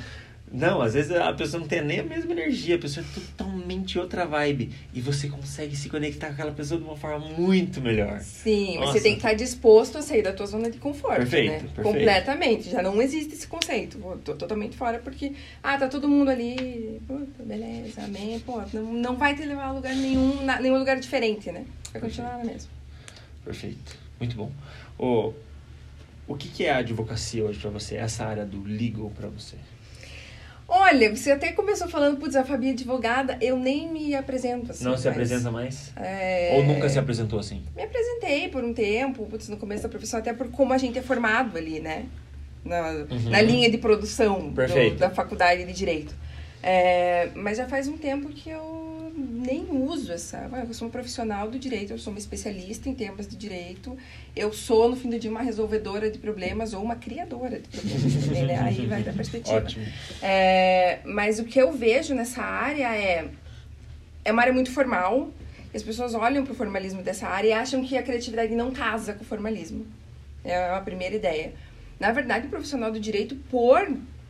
Não, 0.51 0.81
às 0.81 0.93
vezes 0.93 1.11
a 1.11 1.33
pessoa 1.33 1.59
não 1.59 1.67
tem 1.67 1.83
nem 1.83 1.99
a 1.99 2.03
mesma 2.03 2.31
energia, 2.31 2.75
a 2.75 2.79
pessoa 2.79 3.05
é 3.05 3.19
totalmente 3.19 3.97
outra 3.99 4.25
vibe. 4.25 4.71
E 4.93 5.01
você 5.01 5.27
consegue 5.27 5.75
se 5.75 5.89
conectar 5.89 6.27
com 6.27 6.33
aquela 6.33 6.51
pessoa 6.51 6.79
de 6.79 6.85
uma 6.85 6.95
forma 6.95 7.27
muito 7.29 7.81
melhor. 7.81 8.19
Sim, 8.21 8.77
Nossa. 8.77 8.93
você 8.93 9.01
tem 9.01 9.11
que 9.13 9.17
estar 9.17 9.33
disposto 9.33 9.97
a 9.97 10.01
sair 10.01 10.21
da 10.21 10.31
tua 10.31 10.45
zona 10.45 10.69
de 10.69 10.77
conforto, 10.77 11.17
Perfeito, 11.17 11.51
né? 11.51 11.59
perfeito. 11.59 11.81
Completamente. 11.81 12.69
Já 12.69 12.81
não 12.81 13.01
existe 13.01 13.33
esse 13.33 13.47
conceito. 13.47 13.97
Pô, 13.97 14.15
tô 14.17 14.35
totalmente 14.35 14.77
fora 14.77 14.99
porque, 14.99 15.33
ah, 15.61 15.77
tá 15.77 15.87
todo 15.87 16.07
mundo 16.07 16.29
ali, 16.29 17.01
puta, 17.07 17.43
beleza, 17.43 18.03
amém. 18.03 18.39
Pô, 18.39 18.61
não, 18.71 18.93
não 18.93 19.15
vai 19.17 19.35
te 19.35 19.43
levar 19.43 19.65
a 19.65 19.71
lugar 19.71 19.95
nenhum, 19.95 20.43
na, 20.43 20.61
nenhum 20.61 20.77
lugar 20.77 20.99
diferente, 20.99 21.51
né? 21.51 21.65
Vai 21.91 22.01
continuar 22.01 22.37
na 22.37 22.45
mesma. 22.45 22.69
Perfeito. 23.43 23.97
Muito 24.19 24.35
bom. 24.37 24.51
O, 24.97 25.33
o 26.27 26.35
que, 26.35 26.47
que 26.47 26.65
é 26.65 26.71
a 26.71 26.77
advocacia 26.77 27.43
hoje 27.43 27.59
pra 27.59 27.71
você? 27.71 27.95
Essa 27.95 28.25
área 28.25 28.45
do 28.45 28.63
legal 28.63 29.11
pra 29.15 29.27
você? 29.27 29.57
Olha, 30.67 31.15
você 31.15 31.31
até 31.31 31.51
começou 31.51 31.87
falando, 31.87 32.17
putz, 32.17 32.35
a 32.35 32.43
Fabi 32.43 32.69
é 32.69 32.71
advogada, 32.71 33.37
eu 33.39 33.55
nem 33.57 33.87
me 33.87 34.15
apresento 34.15 34.71
assim. 34.71 34.83
não 34.83 34.97
se 34.97 35.05
mas, 35.07 35.15
apresenta 35.15 35.51
mais? 35.51 35.91
é, 35.95 36.53
Ou 36.55 36.63
nunca 36.63 36.89
se 36.89 36.97
apresentou 36.97 37.37
assim? 37.39 37.63
Me 37.75 37.83
apresentei 37.83 38.47
por 38.49 38.63
um 38.63 38.73
tempo, 38.73 39.25
putz, 39.27 39.47
no 39.47 39.57
começo 39.57 39.83
da 39.83 39.89
profissão, 39.89 40.19
até 40.19 40.33
por 40.33 40.49
como 40.49 40.73
a 40.73 40.77
gente 40.77 40.97
é 40.97 41.01
formado 41.03 41.55
ali, 41.57 41.79
né? 41.79 42.05
Na, 42.63 42.89
Uhum. 42.91 43.29
na 43.29 43.41
linha 43.41 43.69
de 43.69 43.77
produção 43.77 44.49
do- 44.49 44.95
da 44.97 45.09
faculdade 45.11 45.63
de 45.65 45.71
Direito. 45.71 46.15
É, 46.63 47.29
mas 47.35 47.57
já 47.57 47.67
faz 47.67 47.87
um 47.87 47.95
tempo 47.95 48.29
que 48.29 48.49
eu 48.49 48.84
nem 49.15 49.65
uso 49.71 50.11
essa. 50.11 50.49
Eu 50.67 50.73
sou 50.73 50.87
uma 50.87 50.91
profissional 50.91 51.49
do 51.49 51.57
direito, 51.57 51.91
eu 51.91 51.97
sou 51.97 52.11
uma 52.11 52.19
especialista 52.19 52.89
em 52.89 52.93
temas 52.93 53.27
de 53.27 53.35
direito. 53.35 53.97
Eu 54.35 54.51
sou, 54.51 54.89
no 54.89 54.95
fim 54.95 55.09
do 55.09 55.17
dia, 55.17 55.31
uma 55.31 55.41
resolvedora 55.41 56.11
de 56.11 56.17
problemas 56.17 56.73
ou 56.73 56.83
uma 56.83 56.95
criadora 56.95 57.59
de 57.59 57.67
problemas 57.67 58.25
também, 58.25 58.45
né? 58.45 58.59
Aí 58.59 58.85
vai 58.85 59.03
da 59.03 59.13
perspectiva. 59.13 59.57
Ótimo. 59.57 59.85
É, 60.21 60.99
mas 61.05 61.39
o 61.39 61.45
que 61.45 61.59
eu 61.59 61.71
vejo 61.71 62.13
nessa 62.13 62.41
área 62.41 62.95
é 62.95 63.29
é 64.25 64.31
uma 64.31 64.41
área 64.41 64.53
muito 64.53 64.71
formal. 64.71 65.29
As 65.73 65.83
pessoas 65.83 66.15
olham 66.15 66.43
para 66.43 66.53
o 66.53 66.55
formalismo 66.55 67.03
dessa 67.03 67.27
área 67.27 67.49
e 67.49 67.53
acham 67.53 67.85
que 67.85 67.95
a 67.95 68.01
criatividade 68.01 68.55
não 68.55 68.71
casa 68.71 69.13
com 69.13 69.23
o 69.23 69.25
formalismo. 69.25 69.85
É 70.43 70.71
a 70.71 70.81
primeira 70.81 71.15
ideia. 71.15 71.53
Na 71.99 72.11
verdade, 72.11 72.47
o 72.47 72.49
profissional 72.49 72.91
do 72.91 72.99
direito, 72.99 73.35
por 73.49 73.87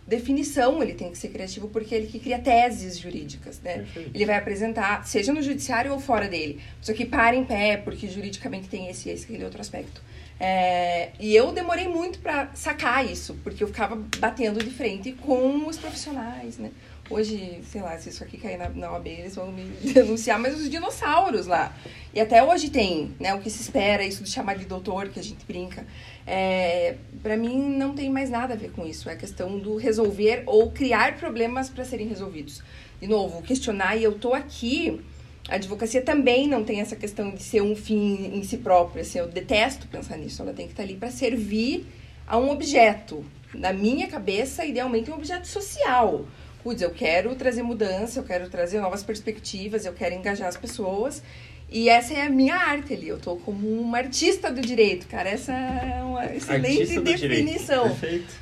definição 0.07 0.81
ele 0.83 0.93
tem 0.93 1.11
que 1.11 1.17
ser 1.17 1.29
criativo 1.29 1.67
porque 1.67 1.95
ele 1.95 2.07
que 2.07 2.19
cria 2.19 2.39
teses 2.39 2.99
jurídicas, 2.99 3.59
né? 3.61 3.77
Perfeito. 3.77 4.11
Ele 4.13 4.25
vai 4.25 4.35
apresentar, 4.35 5.05
seja 5.07 5.33
no 5.33 5.41
judiciário 5.41 5.91
ou 5.91 5.99
fora 5.99 6.27
dele. 6.27 6.59
Isso 6.81 6.91
aqui 6.91 7.05
para 7.05 7.35
em 7.35 7.43
pé, 7.43 7.77
porque 7.77 8.07
juridicamente 8.07 8.67
tem 8.67 8.87
esse, 8.87 9.09
esse, 9.09 9.25
aquele 9.25 9.43
outro 9.43 9.61
aspecto. 9.61 10.01
É, 10.39 11.11
e 11.19 11.35
eu 11.35 11.51
demorei 11.53 11.87
muito 11.87 12.19
para 12.19 12.49
sacar 12.53 13.09
isso, 13.09 13.35
porque 13.43 13.63
eu 13.63 13.67
ficava 13.67 13.95
batendo 14.19 14.63
de 14.63 14.69
frente 14.69 15.13
com 15.13 15.65
os 15.67 15.77
profissionais, 15.77 16.57
né? 16.57 16.71
Hoje, 17.09 17.61
sei 17.69 17.81
lá, 17.81 17.97
se 17.97 18.09
isso 18.09 18.23
aqui 18.23 18.37
cair 18.37 18.57
na, 18.57 18.69
na 18.69 18.91
OAB, 18.91 19.07
eles 19.07 19.35
vão 19.35 19.51
me 19.51 19.63
denunciar, 19.93 20.39
mas 20.39 20.55
os 20.55 20.69
dinossauros 20.69 21.45
lá. 21.45 21.75
E 22.13 22.19
até 22.19 22.43
hoje 22.43 22.69
tem, 22.69 23.13
né? 23.19 23.33
O 23.33 23.41
que 23.41 23.49
se 23.49 23.61
espera, 23.61 24.03
isso 24.03 24.23
de 24.23 24.29
chamar 24.29 24.57
de 24.57 24.65
doutor, 24.65 25.09
que 25.09 25.19
a 25.19 25.23
gente 25.23 25.45
brinca. 25.45 25.85
É, 26.25 26.95
para 27.21 27.37
mim, 27.37 27.75
não 27.77 27.93
tem 27.93 28.09
mais 28.09 28.29
nada 28.29 28.53
a 28.53 28.57
ver 28.57 28.71
com 28.71 28.85
isso. 28.85 29.09
É 29.09 29.15
questão 29.15 29.59
do 29.59 29.75
resolver 29.77 30.43
ou 30.45 30.71
criar 30.71 31.17
problemas 31.17 31.69
para 31.69 31.85
serem 31.85 32.07
resolvidos. 32.07 32.63
De 32.99 33.07
novo, 33.07 33.41
questionar, 33.43 33.95
e 33.95 34.03
eu 34.03 34.17
tô 34.17 34.33
aqui 34.33 34.99
a 35.47 35.55
advocacia 35.55 36.01
também 36.01 36.47
não 36.47 36.63
tem 36.63 36.81
essa 36.81 36.95
questão 36.95 37.29
de 37.29 37.43
ser 37.43 37.61
um 37.61 37.75
fim 37.75 38.31
em 38.33 38.43
si 38.43 38.57
próprio. 38.57 39.01
Assim, 39.01 39.19
eu 39.19 39.27
detesto 39.27 39.87
pensar 39.87 40.17
nisso. 40.17 40.41
Ela 40.41 40.53
tem 40.53 40.65
que 40.65 40.73
estar 40.73 40.83
ali 40.83 40.95
para 40.95 41.11
servir 41.11 41.85
a 42.25 42.37
um 42.37 42.49
objeto. 42.49 43.23
Na 43.53 43.71
minha 43.71 44.07
cabeça, 44.07 44.65
idealmente, 44.65 45.11
um 45.11 45.13
objeto 45.13 45.47
social. 45.47 46.25
Putz, 46.65 46.81
eu 46.81 46.89
quero 46.89 47.35
trazer 47.35 47.61
mudança, 47.61 48.17
eu 48.17 48.23
quero 48.23 48.49
trazer 48.49 48.81
novas 48.81 49.03
perspectivas, 49.03 49.85
eu 49.85 49.93
quero 49.93 50.15
engajar 50.15 50.47
as 50.47 50.57
pessoas. 50.57 51.21
E 51.69 51.89
essa 51.89 52.15
é 52.15 52.23
a 52.23 52.29
minha 52.29 52.55
arte 52.55 52.91
ali. 52.91 53.07
Eu 53.07 53.19
tô 53.19 53.35
como 53.35 53.69
uma 53.79 53.99
artista 53.99 54.51
do 54.51 54.59
direito, 54.61 55.05
cara. 55.05 55.29
Essa 55.29 55.53
é 55.53 56.01
uma 56.03 56.25
excelente 56.33 56.99
definição. 57.01 57.95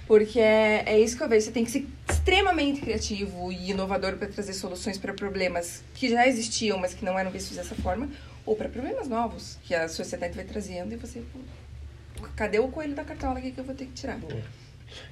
Porque 0.07 0.39
é, 0.39 0.83
é 0.85 0.99
isso 1.01 1.17
que 1.17 1.23
eu 1.23 1.27
vejo. 1.27 1.47
Você 1.47 1.51
tem 1.51 1.65
que 1.65 1.71
ser 1.71 1.85
extremamente 2.09 2.79
criativo 2.79 3.51
e 3.51 3.71
inovador 3.71 4.15
para 4.15 4.29
trazer 4.29 4.53
soluções 4.53 4.97
para 4.97 5.11
problemas 5.11 5.83
que 5.93 6.07
já 6.07 6.25
existiam, 6.25 6.77
mas 6.77 6.93
que 6.93 7.03
não 7.03 7.19
eram 7.19 7.29
vistos 7.29 7.57
dessa 7.57 7.75
forma, 7.75 8.09
ou 8.45 8.55
para 8.55 8.69
problemas 8.69 9.09
novos 9.09 9.57
que 9.65 9.75
a 9.75 9.89
sociedade 9.89 10.33
vai 10.33 10.45
trazendo 10.45 10.93
e 10.93 10.95
você. 10.95 11.21
Cadê 12.37 12.57
o 12.57 12.69
coelho 12.69 12.95
da 12.95 13.03
cartola 13.03 13.39
aqui 13.39 13.51
que 13.51 13.59
eu 13.59 13.65
vou 13.65 13.75
ter 13.75 13.87
que 13.87 13.91
tirar? 13.91 14.17
Boa. 14.17 14.62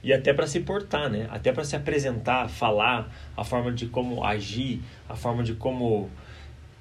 E 0.03 0.13
até 0.13 0.33
para 0.33 0.47
se 0.47 0.59
portar, 0.61 1.09
né? 1.09 1.27
Até 1.29 1.51
para 1.51 1.63
se 1.63 1.75
apresentar, 1.75 2.49
falar, 2.49 3.11
a 3.35 3.43
forma 3.43 3.71
de 3.71 3.87
como 3.87 4.23
agir, 4.23 4.81
a 5.07 5.15
forma 5.15 5.43
de 5.43 5.53
como 5.53 6.09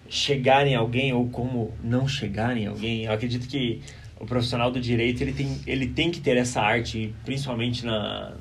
chegar 0.09 0.67
em 0.67 0.75
alguém 0.75 1.13
ou 1.13 1.29
como 1.29 1.73
não 1.83 2.07
chegar 2.07 2.57
em 2.57 2.67
alguém. 2.67 3.05
Eu 3.05 3.13
acredito 3.13 3.47
que 3.49 3.81
o 4.19 4.27
profissional 4.27 4.71
do 4.71 4.81
direito 4.81 5.23
ele 5.23 5.33
tem, 5.33 5.61
ele 5.67 5.87
tem 5.87 6.11
que 6.11 6.21
ter 6.21 6.37
essa 6.37 6.61
arte, 6.61 7.15
principalmente 7.25 7.87
na 7.87 8.35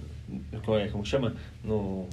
como, 0.63 0.77
é, 0.77 0.89
chama 1.05 1.35
no 1.63 2.07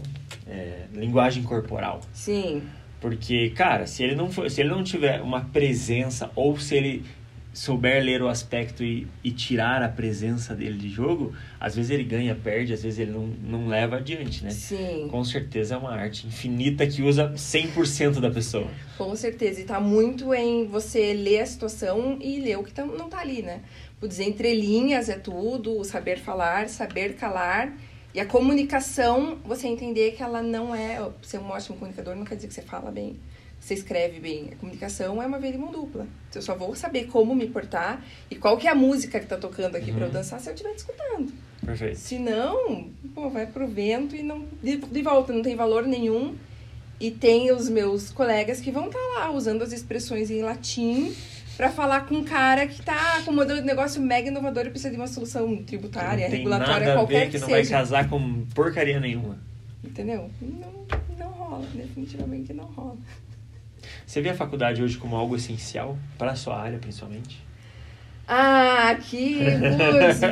é, 0.47 0.87
linguagem 0.95 1.43
corporal. 1.43 2.01
Sim. 2.13 2.63
Porque 3.01 3.51
cara, 3.51 3.87
se 3.87 4.03
ele 4.03 4.15
não 4.15 4.31
for, 4.31 4.51
se 4.51 4.61
ele 4.61 4.71
não 4.71 4.85
tiver 4.85 5.21
uma 5.21 5.41
presença 5.41 6.31
ou 6.35 6.59
se 6.59 6.75
ele 6.77 7.05
souber 7.57 8.05
ler 8.05 8.21
o 8.21 8.29
aspecto 8.29 8.85
e, 8.85 9.09
e, 9.25 9.31
tirar 9.31 9.83
a 9.83 9.89
presença 9.89 10.55
dele 10.55 10.77
de 10.77 10.91
jogo, 10.91 11.35
às 11.59 11.75
vezes 11.75 11.91
ele 11.91 12.05
ganha, 12.05 12.35
perde, 12.35 12.75
às 12.75 12.83
vezes 12.83 12.99
ele 12.99 13.13
não, 13.13 13.27
não 13.27 13.67
leva 13.67 13.97
adiante, 13.97 14.45
né? 14.45 14.51
Sim. 14.51 15.09
Com 15.11 15.25
certeza 15.25 15.75
é 15.75 15.79
uma 15.79 15.93
arte 15.93 16.27
infinita 16.27 16.87
que 16.87 17.03
usa 17.03 17.33
100% 17.33 18.21
da 18.21 18.31
pessoa. 18.31 18.69
Com 18.99 19.17
certeza. 19.17 19.63
E 19.63 19.65
tá 19.65 19.81
muito 19.81 20.35
em 20.35 20.67
você 20.67 21.15
ler 21.15 21.41
a 21.41 21.47
situação 21.47 22.19
e 22.21 22.41
ler 22.41 22.59
o 22.59 22.63
que 22.63 22.75
tá, 22.75 22.85
não 22.85 23.09
tá 23.09 23.21
ali, 23.21 23.41
né? 23.41 23.63
Vou 23.99 24.07
dizer, 24.07 24.25
entre 24.25 24.55
linhas 24.55 25.09
é 25.09 25.17
tudo, 25.17 25.79
o 25.79 25.83
saber 25.83 26.19
falar, 26.19 26.69
saber 26.69 27.15
calar. 27.15 27.73
E 28.13 28.21
a 28.21 28.27
comunicação, 28.27 29.39
você 29.43 29.67
entender 29.67 30.11
que 30.11 30.23
ela 30.23 30.43
não 30.43 30.75
é... 30.75 31.11
Ser 31.23 31.39
um 31.39 31.49
ótimo 31.49 31.79
comunicador 31.79 32.15
não 32.15 32.25
quer 32.25 32.35
dizer 32.35 32.49
que 32.49 32.55
você 32.55 32.63
fala 32.63 32.91
bem 32.91 33.17
você 33.67 33.75
escreve 33.75 34.21
bem. 34.21 34.51
A 34.53 34.57
comunicação 34.57 35.21
é 35.21 35.27
uma 35.27 35.39
via 35.39 35.51
de 35.51 35.59
mão 35.59 35.73
dupla. 35.73 36.07
Eu 36.33 36.41
só 36.41 36.55
vou 36.55 36.75
saber 36.77 37.07
como 37.07 37.35
me 37.35 37.49
portar 37.49 38.01
e 38.31 38.37
qual 38.37 38.57
que 38.57 38.69
é 38.69 38.71
a 38.71 38.75
música 38.75 39.19
que 39.19 39.27
tá 39.27 39.37
tocando 39.37 39.75
aqui 39.75 39.91
uhum. 39.91 39.97
para 39.97 40.07
eu 40.07 40.13
dançar 40.13 40.39
se 40.39 40.49
eu 40.49 40.55
estiver 40.55 40.73
escutando. 40.75 41.33
Perfeito. 41.65 41.97
Se 41.97 42.19
não, 42.19 42.89
pô, 43.13 43.29
vai 43.29 43.47
pro 43.47 43.67
vento 43.67 44.15
e 44.15 44.23
não 44.23 44.45
de, 44.63 44.77
de 44.77 45.03
volta, 45.03 45.33
não 45.33 45.43
tem 45.43 45.57
valor 45.57 45.85
nenhum. 45.85 46.37
E 47.01 47.11
tem 47.11 47.51
os 47.51 47.69
meus 47.69 48.11
colegas 48.11 48.61
que 48.61 48.71
vão 48.71 48.87
estar 48.87 48.99
tá 48.99 49.19
lá 49.19 49.31
usando 49.33 49.63
as 49.63 49.73
expressões 49.73 50.31
em 50.31 50.43
latim 50.43 51.13
para 51.57 51.71
falar 51.71 52.07
com 52.07 52.17
um 52.17 52.25
cara 52.25 52.69
que 52.69 52.81
tá 52.83 53.21
com 53.25 53.33
um 53.33 53.35
modelo 53.35 53.61
de 53.61 53.67
negócio 53.67 54.01
mega 54.01 54.29
inovador 54.29 54.67
e 54.67 54.71
precisa 54.71 54.91
de 54.91 54.97
uma 54.97 55.09
solução 55.09 55.57
tributária, 55.57 56.29
regulatória, 56.29 56.95
qualquer 56.95 57.27
que, 57.27 57.33
que 57.33 57.39
não 57.41 57.49
seja. 57.49 57.57
vai 57.57 57.67
casar 57.67 58.09
com 58.09 58.47
porcaria 58.55 59.01
nenhuma. 59.01 59.39
Entendeu? 59.83 60.31
Não, 60.41 60.87
não 61.19 61.29
rola, 61.33 61.67
definitivamente 61.75 62.53
não 62.53 62.65
rola. 62.65 62.97
Você 64.07 64.21
vê 64.21 64.31
a 64.31 64.35
faculdade 64.35 64.83
hoje 64.83 64.97
como 64.97 65.17
algo 65.17 65.37
essencial 65.37 65.99
para 66.19 66.33
a 66.33 66.37
sua 66.37 66.61
área, 66.61 66.79
principalmente? 66.79 67.47
Ah, 68.29 68.91
aqui, 68.91 69.39
putz, 69.39 70.23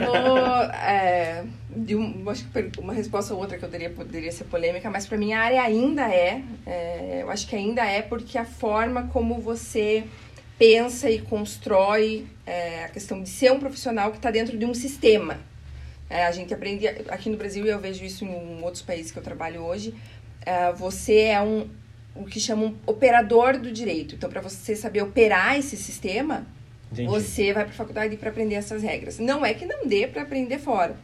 é, 0.74 1.44
de 1.68 1.94
um, 1.94 2.28
acho 2.28 2.44
que 2.48 2.80
uma 2.80 2.92
resposta 2.92 3.32
ou 3.32 3.40
outra 3.40 3.56
que 3.56 3.64
eu 3.64 3.68
daria 3.68 3.88
poderia 3.88 4.32
ser 4.32 4.44
polêmica, 4.44 4.90
mas 4.90 5.06
para 5.06 5.16
mim 5.16 5.32
a 5.32 5.40
área 5.40 5.62
ainda 5.62 6.02
é, 6.12 6.42
é, 6.66 7.18
eu 7.22 7.30
acho 7.30 7.46
que 7.46 7.54
ainda 7.54 7.84
é 7.84 8.02
porque 8.02 8.36
a 8.36 8.44
forma 8.44 9.08
como 9.12 9.40
você 9.40 10.04
pensa 10.58 11.08
e 11.08 11.20
constrói 11.20 12.26
é, 12.44 12.84
a 12.84 12.88
questão 12.88 13.22
de 13.22 13.28
ser 13.28 13.52
um 13.52 13.60
profissional 13.60 14.10
que 14.10 14.16
está 14.16 14.30
dentro 14.30 14.58
de 14.58 14.64
um 14.64 14.74
sistema. 14.74 15.38
É, 16.10 16.26
a 16.26 16.32
gente 16.32 16.52
aprende 16.52 16.86
aqui 16.86 17.30
no 17.30 17.36
Brasil 17.36 17.64
e 17.64 17.68
eu 17.68 17.78
vejo 17.78 18.04
isso 18.04 18.24
em 18.24 18.60
outros 18.62 18.82
países 18.82 19.12
que 19.12 19.18
eu 19.18 19.22
trabalho 19.22 19.62
hoje. 19.62 19.94
É, 20.44 20.72
você 20.72 21.20
é 21.22 21.40
um 21.40 21.68
o 22.14 22.24
que 22.24 22.38
chamam 22.38 22.74
operador 22.86 23.58
do 23.58 23.72
direito. 23.72 24.14
Então, 24.14 24.30
para 24.30 24.40
você 24.40 24.76
saber 24.76 25.02
operar 25.02 25.58
esse 25.58 25.76
sistema, 25.76 26.46
Entendi. 26.92 27.08
você 27.08 27.52
vai 27.52 27.64
para 27.64 27.72
a 27.72 27.76
faculdade 27.76 28.16
para 28.16 28.30
aprender 28.30 28.54
essas 28.54 28.82
regras. 28.82 29.18
Não 29.18 29.44
é 29.44 29.52
que 29.52 29.66
não 29.66 29.86
dê 29.86 30.06
para 30.06 30.22
aprender 30.22 30.58
fora. 30.58 30.96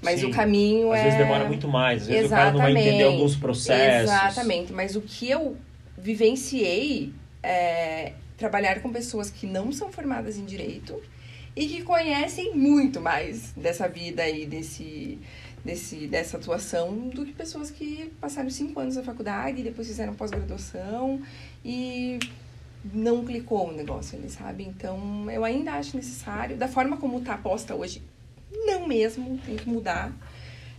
Mas 0.00 0.20
Sim. 0.20 0.26
o 0.26 0.30
caminho 0.30 0.92
às 0.92 0.98
é. 0.98 1.00
Às 1.00 1.04
vezes 1.04 1.18
demora 1.18 1.44
muito 1.46 1.68
mais, 1.68 2.02
às 2.02 2.08
vezes 2.08 2.24
Exatamente. 2.26 2.54
o 2.54 2.58
cara 2.58 2.68
não 2.68 2.74
vai 2.74 2.88
entender 2.88 3.04
alguns 3.04 3.36
processos. 3.36 4.10
Exatamente. 4.10 4.72
Mas 4.72 4.94
o 4.94 5.00
que 5.00 5.28
eu 5.28 5.56
vivenciei 5.96 7.12
é 7.42 8.12
trabalhar 8.36 8.80
com 8.80 8.92
pessoas 8.92 9.30
que 9.30 9.46
não 9.46 9.72
são 9.72 9.90
formadas 9.90 10.36
em 10.36 10.44
direito 10.44 11.02
e 11.56 11.66
que 11.66 11.82
conhecem 11.82 12.54
muito 12.54 13.00
mais 13.00 13.52
dessa 13.56 13.88
vida 13.88 14.22
aí, 14.22 14.46
desse 14.46 15.18
desse, 15.64 16.06
dessa 16.06 16.36
atuação 16.36 17.08
do 17.08 17.24
que 17.24 17.32
pessoas 17.32 17.70
que 17.70 18.12
passaram 18.20 18.50
cinco 18.50 18.78
anos 18.80 18.96
na 18.96 19.02
faculdade 19.02 19.60
e 19.60 19.64
depois 19.64 19.86
fizeram 19.86 20.14
pós-graduação 20.14 21.20
e 21.64 22.18
não 22.92 23.24
clicou 23.24 23.68
o 23.68 23.72
negócio 23.72 24.18
ali, 24.18 24.30
sabe? 24.30 24.64
Então, 24.64 25.30
eu 25.30 25.44
ainda 25.44 25.72
acho 25.72 25.96
necessário, 25.96 26.56
da 26.56 26.68
forma 26.68 26.96
como 26.96 27.18
está 27.18 27.36
posta 27.36 27.74
hoje, 27.74 28.02
não 28.66 28.86
mesmo, 28.86 29.38
tem 29.38 29.56
que 29.56 29.68
mudar. 29.68 30.12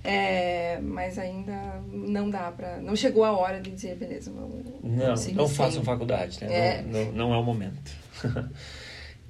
É, 0.02 0.80
mas 0.82 1.20
ainda 1.20 1.84
não 1.92 2.30
dá 2.30 2.50
para 2.54 2.78
não 2.78 2.96
chegou 2.96 3.26
a 3.26 3.38
hora 3.38 3.60
de 3.60 3.70
dizer 3.70 3.98
beleza 3.98 4.32
vamos, 4.32 4.66
não 4.82 5.34
não 5.34 5.46
façam 5.50 5.84
faculdade 5.84 6.40
né 6.40 6.78
é. 6.78 6.82
Não, 6.82 7.04
não, 7.04 7.12
não 7.12 7.34
é 7.34 7.38
o 7.38 7.44
momento 7.44 7.92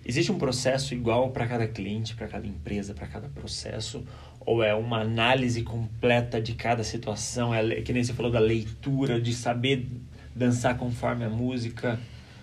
existe 0.05 0.31
um 0.31 0.37
processo 0.37 0.93
igual 0.93 1.31
para 1.31 1.47
cada 1.47 1.67
cliente 1.67 2.15
para 2.15 2.27
cada 2.27 2.45
empresa 2.45 2.93
para 2.93 3.07
cada 3.07 3.27
processo 3.29 4.05
ou 4.49 4.63
é 4.63 4.73
uma 4.73 5.01
análise 5.01 5.61
completa 5.61 6.41
de 6.41 6.55
cada 6.55 6.83
situação? 6.83 7.53
É 7.53 7.81
que 7.81 7.93
nem 7.93 8.03
você 8.03 8.13
falou 8.13 8.31
da 8.31 8.39
leitura, 8.39 9.21
de 9.21 9.31
saber 9.31 9.87
dançar 10.35 10.75
conforme 10.75 11.23
a 11.23 11.29
música? 11.29 11.99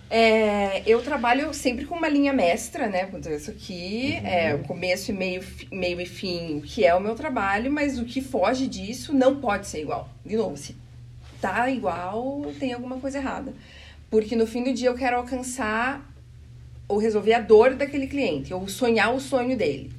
É, 0.09 0.89
eu 0.89 1.01
trabalho 1.01 1.53
sempre 1.53 1.83
com 1.83 1.95
uma 1.95 2.07
linha 2.07 2.31
mestra, 2.31 2.87
né? 2.87 3.09
Isso 3.35 3.51
aqui 3.51 4.17
uhum. 4.21 4.25
é 4.25 4.55
o 4.55 4.59
começo 4.59 5.11
e 5.11 5.13
meio, 5.13 5.43
meio 5.69 5.99
e 5.99 6.05
fim, 6.05 6.61
que 6.61 6.85
é 6.85 6.95
o 6.95 7.01
meu 7.01 7.13
trabalho, 7.13 7.69
mas 7.69 7.99
o 7.99 8.05
que 8.05 8.21
foge 8.21 8.67
disso 8.67 9.13
não 9.13 9.41
pode 9.41 9.67
ser 9.67 9.81
igual. 9.81 10.07
De 10.25 10.37
novo, 10.37 10.55
se 10.55 10.77
tá 11.41 11.69
igual, 11.69 12.53
tem 12.57 12.71
alguma 12.71 13.01
coisa 13.01 13.17
errada. 13.17 13.53
Porque 14.09 14.33
no 14.33 14.47
fim 14.47 14.63
do 14.63 14.73
dia 14.73 14.87
eu 14.87 14.95
quero 14.95 15.17
alcançar 15.17 16.09
ou 16.87 16.99
resolver 16.99 17.33
a 17.33 17.41
dor 17.41 17.75
daquele 17.75 18.07
cliente, 18.07 18.53
ou 18.53 18.65
sonhar 18.69 19.13
o 19.13 19.19
sonho 19.19 19.57
dele. 19.57 19.91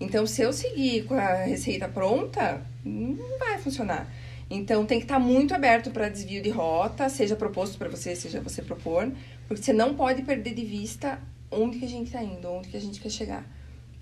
Então, 0.00 0.26
se 0.26 0.42
eu 0.42 0.52
seguir 0.52 1.04
com 1.04 1.14
a 1.14 1.44
receita 1.44 1.88
pronta, 1.88 2.62
não 2.84 3.38
vai 3.38 3.58
funcionar. 3.58 4.12
Então, 4.50 4.84
tem 4.84 4.98
que 4.98 5.04
estar 5.04 5.18
muito 5.18 5.54
aberto 5.54 5.90
para 5.90 6.08
desvio 6.08 6.42
de 6.42 6.50
rota, 6.50 7.08
seja 7.08 7.34
proposto 7.34 7.78
para 7.78 7.88
você, 7.88 8.14
seja 8.14 8.40
você 8.40 8.60
propor, 8.62 9.10
porque 9.48 9.62
você 9.62 9.72
não 9.72 9.94
pode 9.94 10.22
perder 10.22 10.54
de 10.54 10.64
vista 10.64 11.18
onde 11.50 11.78
que 11.78 11.84
a 11.84 11.88
gente 11.88 12.06
está 12.06 12.22
indo, 12.22 12.48
onde 12.50 12.68
que 12.68 12.76
a 12.76 12.80
gente 12.80 13.00
quer 13.00 13.10
chegar. 13.10 13.44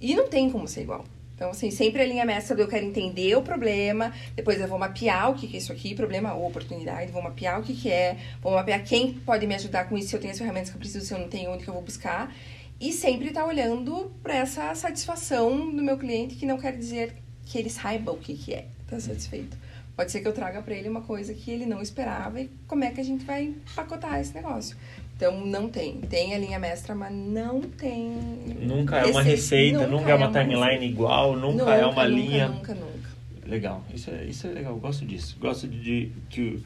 E 0.00 0.14
não 0.14 0.28
tem 0.28 0.50
como 0.50 0.66
ser 0.66 0.82
igual. 0.82 1.04
Então, 1.34 1.50
assim, 1.50 1.70
sempre 1.70 2.02
a 2.02 2.06
linha 2.06 2.24
mestra 2.24 2.54
do 2.54 2.62
eu 2.62 2.68
quero 2.68 2.84
entender 2.84 3.34
o 3.36 3.42
problema, 3.42 4.12
depois 4.34 4.60
eu 4.60 4.68
vou 4.68 4.78
mapear 4.78 5.30
o 5.30 5.34
que, 5.34 5.48
que 5.48 5.56
é 5.56 5.58
isso 5.58 5.72
aqui, 5.72 5.94
problema 5.94 6.34
ou 6.34 6.46
oportunidade, 6.46 7.10
vou 7.10 7.22
mapear 7.22 7.58
o 7.58 7.62
que, 7.62 7.74
que 7.74 7.90
é, 7.90 8.16
vou 8.40 8.52
mapear 8.52 8.84
quem 8.84 9.14
pode 9.14 9.46
me 9.46 9.54
ajudar 9.54 9.88
com 9.88 9.96
isso, 9.96 10.08
se 10.08 10.16
eu 10.16 10.20
tenho 10.20 10.32
as 10.32 10.38
ferramentas 10.38 10.70
que 10.70 10.76
eu 10.76 10.78
preciso, 10.78 11.04
se 11.04 11.12
eu 11.12 11.18
não 11.18 11.28
tenho, 11.28 11.50
onde 11.50 11.64
que 11.64 11.70
eu 11.70 11.74
vou 11.74 11.82
buscar. 11.82 12.32
E 12.82 12.92
sempre 12.92 13.28
estar 13.28 13.42
tá 13.42 13.46
olhando 13.46 14.10
para 14.24 14.34
essa 14.34 14.74
satisfação 14.74 15.70
do 15.70 15.80
meu 15.80 15.96
cliente, 15.96 16.34
que 16.34 16.44
não 16.44 16.58
quer 16.58 16.76
dizer 16.76 17.14
que 17.46 17.56
ele 17.56 17.70
saiba 17.70 18.10
o 18.10 18.16
que, 18.16 18.34
que 18.34 18.52
é, 18.52 18.66
tá 18.88 18.98
satisfeito. 18.98 19.56
Pode 19.94 20.10
ser 20.10 20.20
que 20.20 20.26
eu 20.26 20.32
traga 20.32 20.60
para 20.60 20.74
ele 20.74 20.88
uma 20.88 21.02
coisa 21.02 21.32
que 21.32 21.48
ele 21.48 21.64
não 21.64 21.80
esperava 21.80 22.40
e 22.40 22.50
como 22.66 22.82
é 22.82 22.90
que 22.90 23.00
a 23.00 23.04
gente 23.04 23.24
vai 23.24 23.44
empacotar 23.44 24.18
esse 24.18 24.34
negócio. 24.34 24.76
Então, 25.14 25.46
não 25.46 25.68
tem. 25.68 26.00
Tem 26.00 26.34
a 26.34 26.38
linha 26.38 26.58
mestra, 26.58 26.92
mas 26.92 27.14
não 27.14 27.60
tem. 27.60 28.10
Nunca 28.60 28.98
é 28.98 29.06
uma 29.06 29.22
receita, 29.22 29.86
nunca, 29.86 29.90
nunca 29.90 30.10
é 30.10 30.14
uma, 30.16 30.26
uma 30.26 30.40
timeline 30.40 30.72
receita. 30.72 30.84
igual, 30.84 31.36
nunca, 31.36 31.58
nunca, 31.58 31.74
é 31.76 31.86
uma 31.86 31.86
nunca, 31.86 32.04
linha. 32.04 32.48
Nunca, 32.48 32.74
nunca. 32.74 33.10
Legal, 33.46 33.84
isso 33.94 34.10
é, 34.10 34.24
isso 34.24 34.48
é 34.48 34.50
legal, 34.50 34.74
gosto 34.78 35.06
disso. 35.06 35.36
Gosto 35.38 35.68
de, 35.68 35.78
de 35.78 36.12
que 36.28 36.64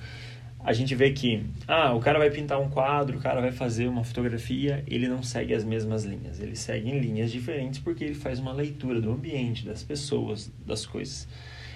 a 0.66 0.73
gente 0.73 0.96
vê 0.96 1.12
que, 1.12 1.44
ah, 1.68 1.94
o 1.94 2.00
cara 2.00 2.18
vai 2.18 2.28
pintar 2.28 2.61
um 2.61 2.68
quadro, 2.68 3.18
o 3.18 3.20
cara 3.20 3.40
vai 3.40 3.52
fazer 3.52 3.87
uma 3.87 4.02
fotografia, 4.02 4.82
ele 4.88 5.06
não 5.06 5.23
segue 5.23 5.54
as 5.54 5.62
mesmas 5.62 6.04
linhas, 6.04 6.40
ele 6.40 6.56
segue 6.56 6.90
em 6.90 6.99
linhas 6.99 7.30
diferentes 7.30 7.78
porque 7.78 8.02
ele 8.02 8.16
faz 8.16 8.40
uma 8.40 8.52
leitura 8.52 9.00
do 9.00 9.12
ambiente, 9.12 9.64
das 9.64 9.85
pessoas, 9.85 10.50
das 10.66 10.85
coisas. 10.85 11.28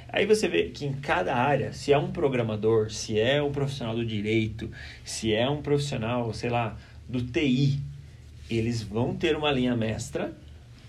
Aí 0.08 0.26
você 0.26 0.48
vê 0.48 0.70
que 0.70 0.84
em 0.84 0.92
cada 0.94 1.36
área, 1.36 1.72
se 1.72 1.92
é 1.92 1.98
um 1.98 2.10
programador, 2.10 2.90
se 2.90 3.16
é 3.16 3.40
um 3.40 3.52
profissional 3.52 3.94
do 3.94 4.04
direito, 4.04 4.68
se 5.04 5.32
é 5.32 5.48
um 5.48 5.62
profissional, 5.62 6.34
sei 6.34 6.50
lá, 6.50 6.76
do 7.08 7.22
TI, 7.22 7.78
eles 8.50 8.82
vão 8.82 9.14
ter 9.14 9.36
uma 9.36 9.52
linha 9.52 9.76
mestra, 9.76 10.36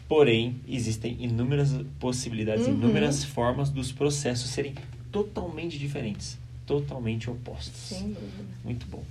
porém 0.08 0.55
existem 0.67 1.17
inúmeras 1.20 1.79
possibilidades, 2.00 2.65
uhum. 2.65 2.74
inúmeras 2.74 3.24
formas 3.24 3.70
dos 3.70 3.91
processos 3.91 4.50
serem 4.50 4.74
totalmente 5.12 5.77
diferentes, 5.77 6.39
totalmente 6.65 7.30
opostos. 7.30 7.75
Sem 7.75 8.13
dúvida. 8.13 8.44
Muito 8.63 8.86
bom. 8.88 9.03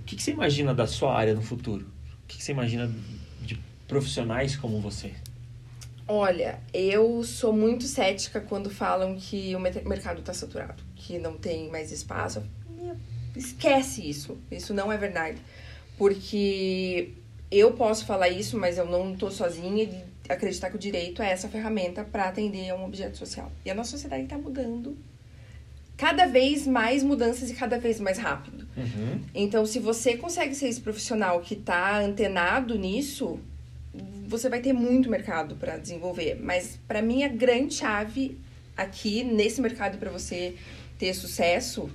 O 0.00 0.02
que, 0.04 0.20
você 0.20 0.30
imagina 0.30 0.74
da 0.74 0.86
sua 0.86 1.14
área 1.14 1.34
no 1.34 1.42
futuro? 1.42 1.86
O 2.24 2.26
que 2.26 2.42
você 2.42 2.52
imagina 2.52 2.90
de 3.42 3.60
profissionais 3.86 4.56
como 4.56 4.80
você? 4.80 5.14
Olha, 6.06 6.58
eu 6.72 7.22
sou 7.22 7.52
muito 7.52 7.84
cética 7.84 8.40
quando 8.40 8.70
falam 8.70 9.16
que 9.16 9.54
o 9.54 9.60
mercado 9.60 10.20
está 10.20 10.32
saturado, 10.32 10.82
que 10.96 11.18
não 11.18 11.36
tem 11.36 11.70
mais 11.70 11.92
espaço. 11.92 12.42
Esquece 13.36 14.08
isso. 14.08 14.38
Isso 14.50 14.72
não 14.72 14.90
é 14.90 14.96
verdade. 14.96 15.38
Porque 15.98 17.12
eu 17.50 17.72
posso 17.72 18.06
falar 18.06 18.28
isso, 18.28 18.58
mas 18.58 18.78
eu 18.78 18.86
não 18.86 19.12
estou 19.12 19.30
sozinha 19.30 19.86
de 19.86 20.02
acreditar 20.28 20.70
que 20.70 20.76
o 20.76 20.78
direito 20.78 21.22
é 21.22 21.30
essa 21.30 21.48
ferramenta 21.48 22.04
para 22.04 22.28
atender 22.28 22.70
a 22.70 22.74
um 22.74 22.84
objeto 22.84 23.16
social. 23.16 23.50
E 23.64 23.70
a 23.70 23.74
nossa 23.74 23.92
sociedade 23.92 24.24
está 24.24 24.38
mudando 24.38 24.96
cada 25.98 26.26
vez 26.26 26.64
mais 26.64 27.02
mudanças 27.02 27.50
e 27.50 27.54
cada 27.54 27.78
vez 27.78 27.98
mais 27.98 28.16
rápido. 28.16 28.66
Uhum. 28.76 29.20
Então, 29.34 29.66
se 29.66 29.80
você 29.80 30.16
consegue 30.16 30.54
ser 30.54 30.68
esse 30.68 30.80
profissional 30.80 31.40
que 31.40 31.54
está 31.54 31.98
antenado 31.98 32.78
nisso, 32.78 33.40
você 34.28 34.48
vai 34.48 34.60
ter 34.60 34.72
muito 34.72 35.10
mercado 35.10 35.56
para 35.56 35.76
desenvolver. 35.76 36.38
Mas 36.40 36.78
para 36.86 37.02
mim 37.02 37.24
a 37.24 37.28
grande 37.28 37.74
chave 37.74 38.38
aqui 38.76 39.24
nesse 39.24 39.60
mercado 39.60 39.98
para 39.98 40.10
você 40.10 40.54
ter 40.98 41.12
sucesso 41.14 41.90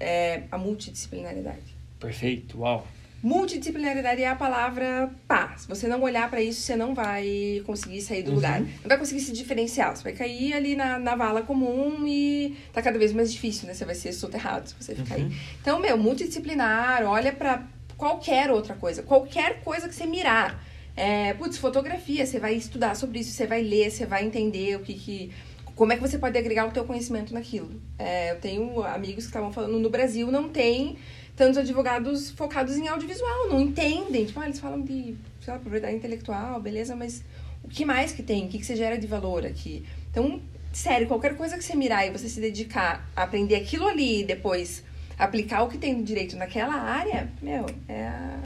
é 0.00 0.42
a 0.50 0.58
multidisciplinaridade. 0.58 1.76
Perfeito, 2.00 2.60
uau. 2.60 2.86
Multidisciplinaridade 3.22 4.22
é 4.22 4.28
a 4.28 4.36
palavra 4.36 5.10
pá. 5.26 5.54
Se 5.56 5.66
você 5.66 5.88
não 5.88 6.02
olhar 6.02 6.30
para 6.30 6.40
isso, 6.40 6.60
você 6.60 6.76
não 6.76 6.94
vai 6.94 7.62
conseguir 7.66 8.00
sair 8.02 8.22
do 8.22 8.28
uhum. 8.30 8.36
lugar. 8.36 8.60
Não 8.60 8.88
vai 8.88 8.98
conseguir 8.98 9.20
se 9.20 9.32
diferenciar. 9.32 9.96
Você 9.96 10.02
vai 10.02 10.12
cair 10.12 10.52
ali 10.52 10.76
na, 10.76 10.98
na 10.98 11.16
vala 11.16 11.42
comum 11.42 12.06
e 12.06 12.56
tá 12.72 12.82
cada 12.82 12.98
vez 12.98 13.12
mais 13.12 13.32
difícil, 13.32 13.66
né? 13.66 13.74
Você 13.74 13.84
vai 13.84 13.94
ser 13.94 14.12
soterrado 14.12 14.68
se 14.68 14.74
você 14.78 14.94
ficar 14.94 15.18
uhum. 15.18 15.26
aí. 15.26 15.36
Então, 15.60 15.80
meu, 15.80 15.96
multidisciplinar, 15.96 17.04
olha 17.04 17.32
para 17.32 17.66
qualquer 17.96 18.50
outra 18.50 18.74
coisa. 18.74 19.02
Qualquer 19.02 19.60
coisa 19.62 19.88
que 19.88 19.94
você 19.94 20.06
mirar. 20.06 20.62
É, 20.94 21.34
putz, 21.34 21.58
fotografia, 21.58 22.24
você 22.24 22.38
vai 22.38 22.54
estudar 22.54 22.94
sobre 22.94 23.18
isso, 23.18 23.30
você 23.32 23.46
vai 23.46 23.62
ler, 23.62 23.90
você 23.90 24.06
vai 24.06 24.24
entender 24.24 24.76
o 24.76 24.80
que, 24.80 24.94
que 24.94 25.30
como 25.74 25.92
é 25.92 25.96
que 25.96 26.00
você 26.00 26.18
pode 26.18 26.38
agregar 26.38 26.66
o 26.66 26.70
teu 26.70 26.84
conhecimento 26.84 27.34
naquilo. 27.34 27.70
É, 27.98 28.32
eu 28.32 28.40
tenho 28.40 28.82
amigos 28.82 29.24
que 29.24 29.30
estavam 29.30 29.52
falando 29.52 29.78
no 29.78 29.90
Brasil 29.90 30.32
não 30.32 30.48
tem 30.48 30.96
tantos 31.36 31.58
advogados 31.58 32.30
focados 32.30 32.76
em 32.76 32.88
audiovisual, 32.88 33.48
não 33.48 33.60
entendem. 33.60 34.24
Tipo, 34.24 34.40
ah, 34.40 34.46
eles 34.46 34.58
falam 34.58 34.80
de, 34.80 35.14
sei 35.40 35.52
lá, 35.52 35.58
propriedade 35.58 35.94
intelectual, 35.94 36.60
beleza, 36.60 36.96
mas 36.96 37.22
o 37.62 37.68
que 37.68 37.84
mais 37.84 38.12
que 38.12 38.22
tem? 38.22 38.46
O 38.46 38.48
que, 38.48 38.58
que 38.58 38.66
você 38.66 38.74
gera 38.74 38.96
de 38.96 39.06
valor 39.06 39.44
aqui? 39.44 39.84
Então, 40.10 40.40
sério, 40.72 41.06
qualquer 41.06 41.36
coisa 41.36 41.56
que 41.56 41.62
você 41.62 41.76
mirar 41.76 42.06
e 42.06 42.10
você 42.10 42.28
se 42.28 42.40
dedicar 42.40 43.08
a 43.14 43.24
aprender 43.24 43.56
aquilo 43.56 43.86
ali 43.86 44.22
e 44.22 44.24
depois 44.24 44.82
aplicar 45.18 45.62
o 45.62 45.68
que 45.68 45.78
tem 45.78 46.02
direito 46.02 46.36
naquela 46.36 46.74
área, 46.74 47.30
meu, 47.40 47.66
é 47.88 48.06
a, 48.06 48.40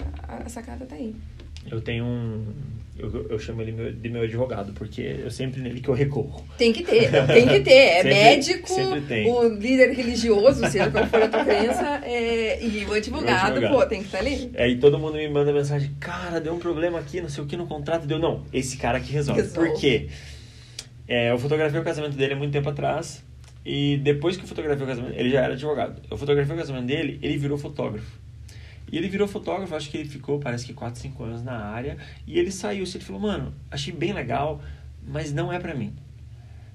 a 0.44 0.48
sacada 0.48 0.84
tá 0.84 0.96
aí. 0.96 1.14
Eu 1.70 1.80
tenho 1.80 2.04
um. 2.04 2.46
Eu, 3.00 3.26
eu 3.30 3.38
chamo 3.38 3.62
ele 3.62 3.92
de 3.92 4.08
meu 4.08 4.22
advogado, 4.22 4.72
porque 4.72 5.00
eu 5.00 5.30
sempre 5.30 5.60
nele 5.60 5.80
que 5.80 5.88
eu 5.88 5.94
recorro. 5.94 6.44
Tem 6.58 6.72
que 6.72 6.82
ter, 6.82 7.10
tem 7.26 7.48
que 7.48 7.60
ter. 7.64 7.72
É 7.72 8.02
sempre, 8.02 8.14
médico, 8.14 8.68
sempre 8.68 9.28
o 9.28 9.48
líder 9.48 9.92
religioso, 9.92 10.66
seja 10.68 10.90
qual 10.90 11.06
for 11.06 11.22
a 11.22 11.28
tua 11.28 11.44
crença, 11.44 12.02
é, 12.04 12.62
e 12.62 12.84
o 12.84 12.92
advogado, 12.92 13.60
pô, 13.68 13.84
tem 13.86 14.00
que 14.00 14.06
estar 14.06 14.18
tá 14.18 14.24
ali. 14.24 14.50
Aí 14.56 14.76
todo 14.78 14.98
mundo 14.98 15.14
me 15.14 15.28
manda 15.28 15.52
mensagem, 15.52 15.90
cara, 15.98 16.40
deu 16.40 16.52
um 16.52 16.58
problema 16.58 16.98
aqui, 16.98 17.20
não 17.20 17.28
sei 17.28 17.42
o 17.42 17.46
que 17.46 17.56
no 17.56 17.66
contrato, 17.66 18.06
deu. 18.06 18.18
Não, 18.18 18.44
esse 18.52 18.76
cara 18.76 19.00
que 19.00 19.12
resolve. 19.12 19.40
resolve. 19.40 19.70
Por 19.70 19.80
quê? 19.80 20.08
É, 21.08 21.30
eu 21.30 21.38
fotografei 21.38 21.80
o 21.80 21.84
casamento 21.84 22.16
dele 22.16 22.34
há 22.34 22.36
muito 22.36 22.52
tempo 22.52 22.68
atrás, 22.68 23.24
e 23.64 23.98
depois 24.02 24.36
que 24.36 24.44
eu 24.44 24.48
fotografei 24.48 24.84
o 24.84 24.86
casamento, 24.86 25.18
ele 25.18 25.30
já 25.30 25.40
era 25.42 25.52
advogado. 25.54 26.00
Eu 26.10 26.16
fotografei 26.16 26.54
o 26.54 26.58
casamento 26.58 26.86
dele, 26.86 27.18
ele 27.22 27.36
virou 27.36 27.58
fotógrafo. 27.58 28.18
E 28.90 28.96
ele 28.96 29.08
virou 29.08 29.28
fotógrafo, 29.28 29.74
acho 29.74 29.90
que 29.90 29.96
ele 29.96 30.08
ficou, 30.08 30.40
parece 30.40 30.66
que 30.66 30.74
4, 30.74 31.00
5 31.00 31.22
anos 31.22 31.42
na 31.42 31.56
área. 31.56 31.96
E 32.26 32.38
ele 32.38 32.50
saiu, 32.50 32.84
ele 32.84 33.04
falou, 33.04 33.20
mano, 33.20 33.54
achei 33.70 33.92
bem 33.92 34.12
legal, 34.12 34.60
mas 35.06 35.32
não 35.32 35.52
é 35.52 35.58
para 35.58 35.74
mim. 35.74 35.94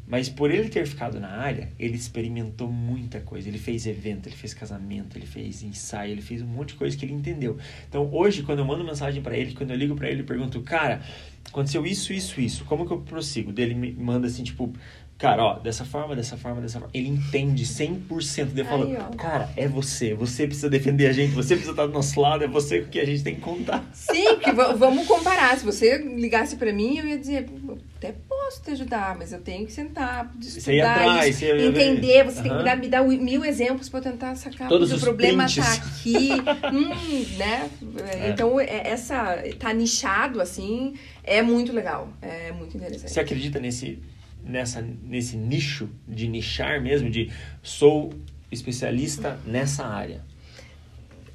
Mas 0.08 0.30
por 0.30 0.52
ele 0.52 0.70
ter 0.70 0.86
ficado 0.86 1.20
na 1.20 1.30
área, 1.30 1.70
ele 1.80 1.96
experimentou 1.96 2.72
muita 2.72 3.20
coisa. 3.20 3.50
Ele 3.50 3.58
fez 3.58 3.88
evento, 3.88 4.28
ele 4.28 4.36
fez 4.36 4.54
casamento, 4.54 5.18
ele 5.18 5.26
fez 5.26 5.64
ensaio, 5.64 6.12
ele 6.12 6.22
fez 6.22 6.42
um 6.42 6.48
monte 6.48 6.70
de 6.70 6.76
coisa 6.76 6.96
que 6.96 7.06
ele 7.06 7.14
entendeu. 7.14 7.58
Então 7.90 8.08
hoje, 8.14 8.44
quando 8.44 8.60
eu 8.60 8.66
mando 8.66 8.84
mensagem 8.84 9.22
para 9.22 9.36
ele, 9.36 9.54
quando 9.54 9.72
eu 9.72 9.78
ligo 9.78 9.96
para 9.96 10.10
ele, 10.10 10.22
eu 10.22 10.26
pergunto, 10.26 10.62
cara, 10.62 11.02
aconteceu 11.48 11.86
isso, 11.86 12.14
isso, 12.14 12.40
isso, 12.40 12.66
como 12.66 12.86
que 12.86 12.94
eu 12.94 13.02
prossigo? 13.02 13.52
Dele 13.52 13.74
me 13.74 13.92
manda 13.92 14.28
assim, 14.28 14.44
tipo, 14.44 14.72
Cara, 15.18 15.46
ó, 15.46 15.60
dessa 15.60 15.86
forma, 15.86 16.14
dessa 16.14 16.36
forma, 16.36 16.60
dessa 16.60 16.78
forma. 16.78 16.92
Ele 16.94 17.08
entende 17.08 17.66
100%. 17.66 18.50
Ele 18.52 18.64
falou, 18.66 18.94
cara, 19.18 19.50
é 19.56 19.66
você. 19.66 20.14
Você 20.14 20.46
precisa 20.46 20.70
defender 20.70 21.08
a 21.08 21.14
gente. 21.14 21.34
Você 21.34 21.56
precisa 21.56 21.72
estar 21.72 21.88
do 21.88 21.94
nosso 21.94 22.20
lado. 22.20 22.44
É 22.44 22.48
você 22.48 22.82
que 22.82 23.00
a 23.00 23.06
gente 23.06 23.24
tem 23.24 23.36
que 23.36 23.42
contar. 23.42 23.88
Sim, 23.94 24.38
que 24.40 24.52
vamos 24.52 25.08
comparar. 25.08 25.58
Se 25.58 25.66
você 25.66 25.98
ligasse 26.00 26.58
para 26.58 26.74
mim, 26.74 26.98
eu 26.98 27.08
ia 27.08 27.18
dizer, 27.18 27.50
até 27.96 28.14
posso 28.46 28.62
te 28.62 28.72
ajudar, 28.72 29.18
mas 29.18 29.34
eu 29.34 29.42
tenho 29.42 29.66
que 29.66 29.74
sentar, 29.74 30.32
estudar 30.40 30.62
você 30.62 30.82
atrás, 30.82 31.36
isso, 31.36 31.46
ia 31.46 31.66
entender. 31.66 32.24
Você 32.26 32.38
uhum. 32.38 32.44
tem 32.44 32.58
que 32.58 32.64
dar, 32.64 32.78
me 32.78 32.88
dar 32.88 33.04
mil 33.04 33.44
exemplos 33.44 33.90
para 33.90 34.02
tentar 34.02 34.36
sacar. 34.36 34.70
Todos 34.70 34.94
o 34.94 35.00
problema 35.00 35.46
pinches. 35.46 35.66
tá 35.66 35.74
aqui. 35.74 36.30
hum, 36.72 37.38
né? 37.38 37.70
É. 38.14 38.30
Então, 38.30 38.60
é, 38.60 38.88
essa... 38.88 39.44
Tá 39.58 39.74
nichado, 39.74 40.40
assim, 40.40 40.94
é 41.24 41.42
muito 41.42 41.74
legal. 41.74 42.10
É 42.22 42.52
muito 42.52 42.78
interessante. 42.78 43.12
Você 43.12 43.20
acredita 43.20 43.60
nesse 43.60 44.00
nessa, 44.44 44.80
nesse 45.04 45.36
nicho 45.36 45.90
de 46.08 46.28
nichar 46.28 46.80
mesmo, 46.80 47.10
de 47.10 47.32
sou 47.64 48.14
especialista 48.52 49.40
nessa 49.46 49.86
área? 49.86 50.24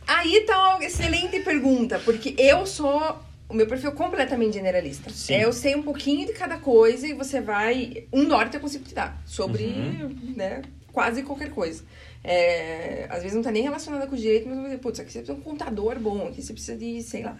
Aí 0.06 0.44
tá 0.46 0.76
uma 0.76 0.84
excelente 0.84 1.40
pergunta, 1.40 1.98
porque 1.98 2.34
eu 2.38 2.64
sou 2.66 3.18
o 3.50 3.54
meu 3.54 3.66
perfil 3.66 3.90
é 3.90 3.92
completamente 3.92 4.54
generalista. 4.54 5.10
Sim. 5.10 5.34
É, 5.34 5.44
eu 5.44 5.52
sei 5.52 5.74
um 5.74 5.82
pouquinho 5.82 6.26
de 6.26 6.32
cada 6.32 6.56
coisa 6.56 7.06
e 7.06 7.12
você 7.12 7.40
vai. 7.40 8.06
Um 8.12 8.22
norte 8.22 8.54
eu 8.54 8.60
consigo 8.60 8.84
te 8.84 8.94
dar 8.94 9.20
sobre 9.26 9.64
uhum. 9.64 10.34
né, 10.36 10.62
quase 10.92 11.22
qualquer 11.22 11.50
coisa. 11.50 11.82
É, 12.22 13.06
às 13.10 13.22
vezes 13.22 13.34
não 13.34 13.42
tá 13.42 13.50
nem 13.50 13.62
relacionada 13.62 14.06
com 14.06 14.14
o 14.14 14.18
direito, 14.18 14.48
mas 14.48 14.58
você 14.58 14.78
putz, 14.78 15.00
aqui 15.00 15.10
você 15.10 15.20
precisa 15.20 15.34
de 15.34 15.40
um 15.40 15.42
contador 15.42 15.98
bom, 15.98 16.28
aqui 16.28 16.42
você 16.42 16.52
precisa 16.52 16.76
de, 16.76 17.02
sei 17.02 17.24
lá. 17.24 17.36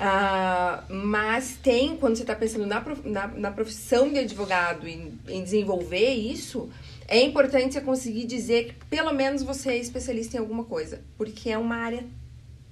Ah, 0.00 0.84
mas 0.88 1.56
tem, 1.56 1.96
quando 1.96 2.16
você 2.16 2.22
está 2.22 2.34
pensando 2.34 2.66
na, 2.66 2.84
na, 3.04 3.26
na, 3.28 3.50
profissão 3.50 4.08
de 4.12 4.18
advogado, 4.18 4.86
em, 4.86 5.18
em 5.26 5.42
desenvolver 5.42 6.10
isso, 6.14 6.68
é 7.08 7.20
importante 7.22 7.74
você 7.74 7.80
conseguir 7.80 8.24
dizer 8.24 8.66
que 8.66 8.74
pelo 8.86 9.12
menos 9.12 9.42
você 9.42 9.70
é 9.70 9.76
especialista 9.78 10.36
em 10.36 10.40
alguma 10.40 10.64
coisa. 10.64 11.00
Porque 11.16 11.50
é 11.50 11.58
uma 11.58 11.76
área 11.76 12.04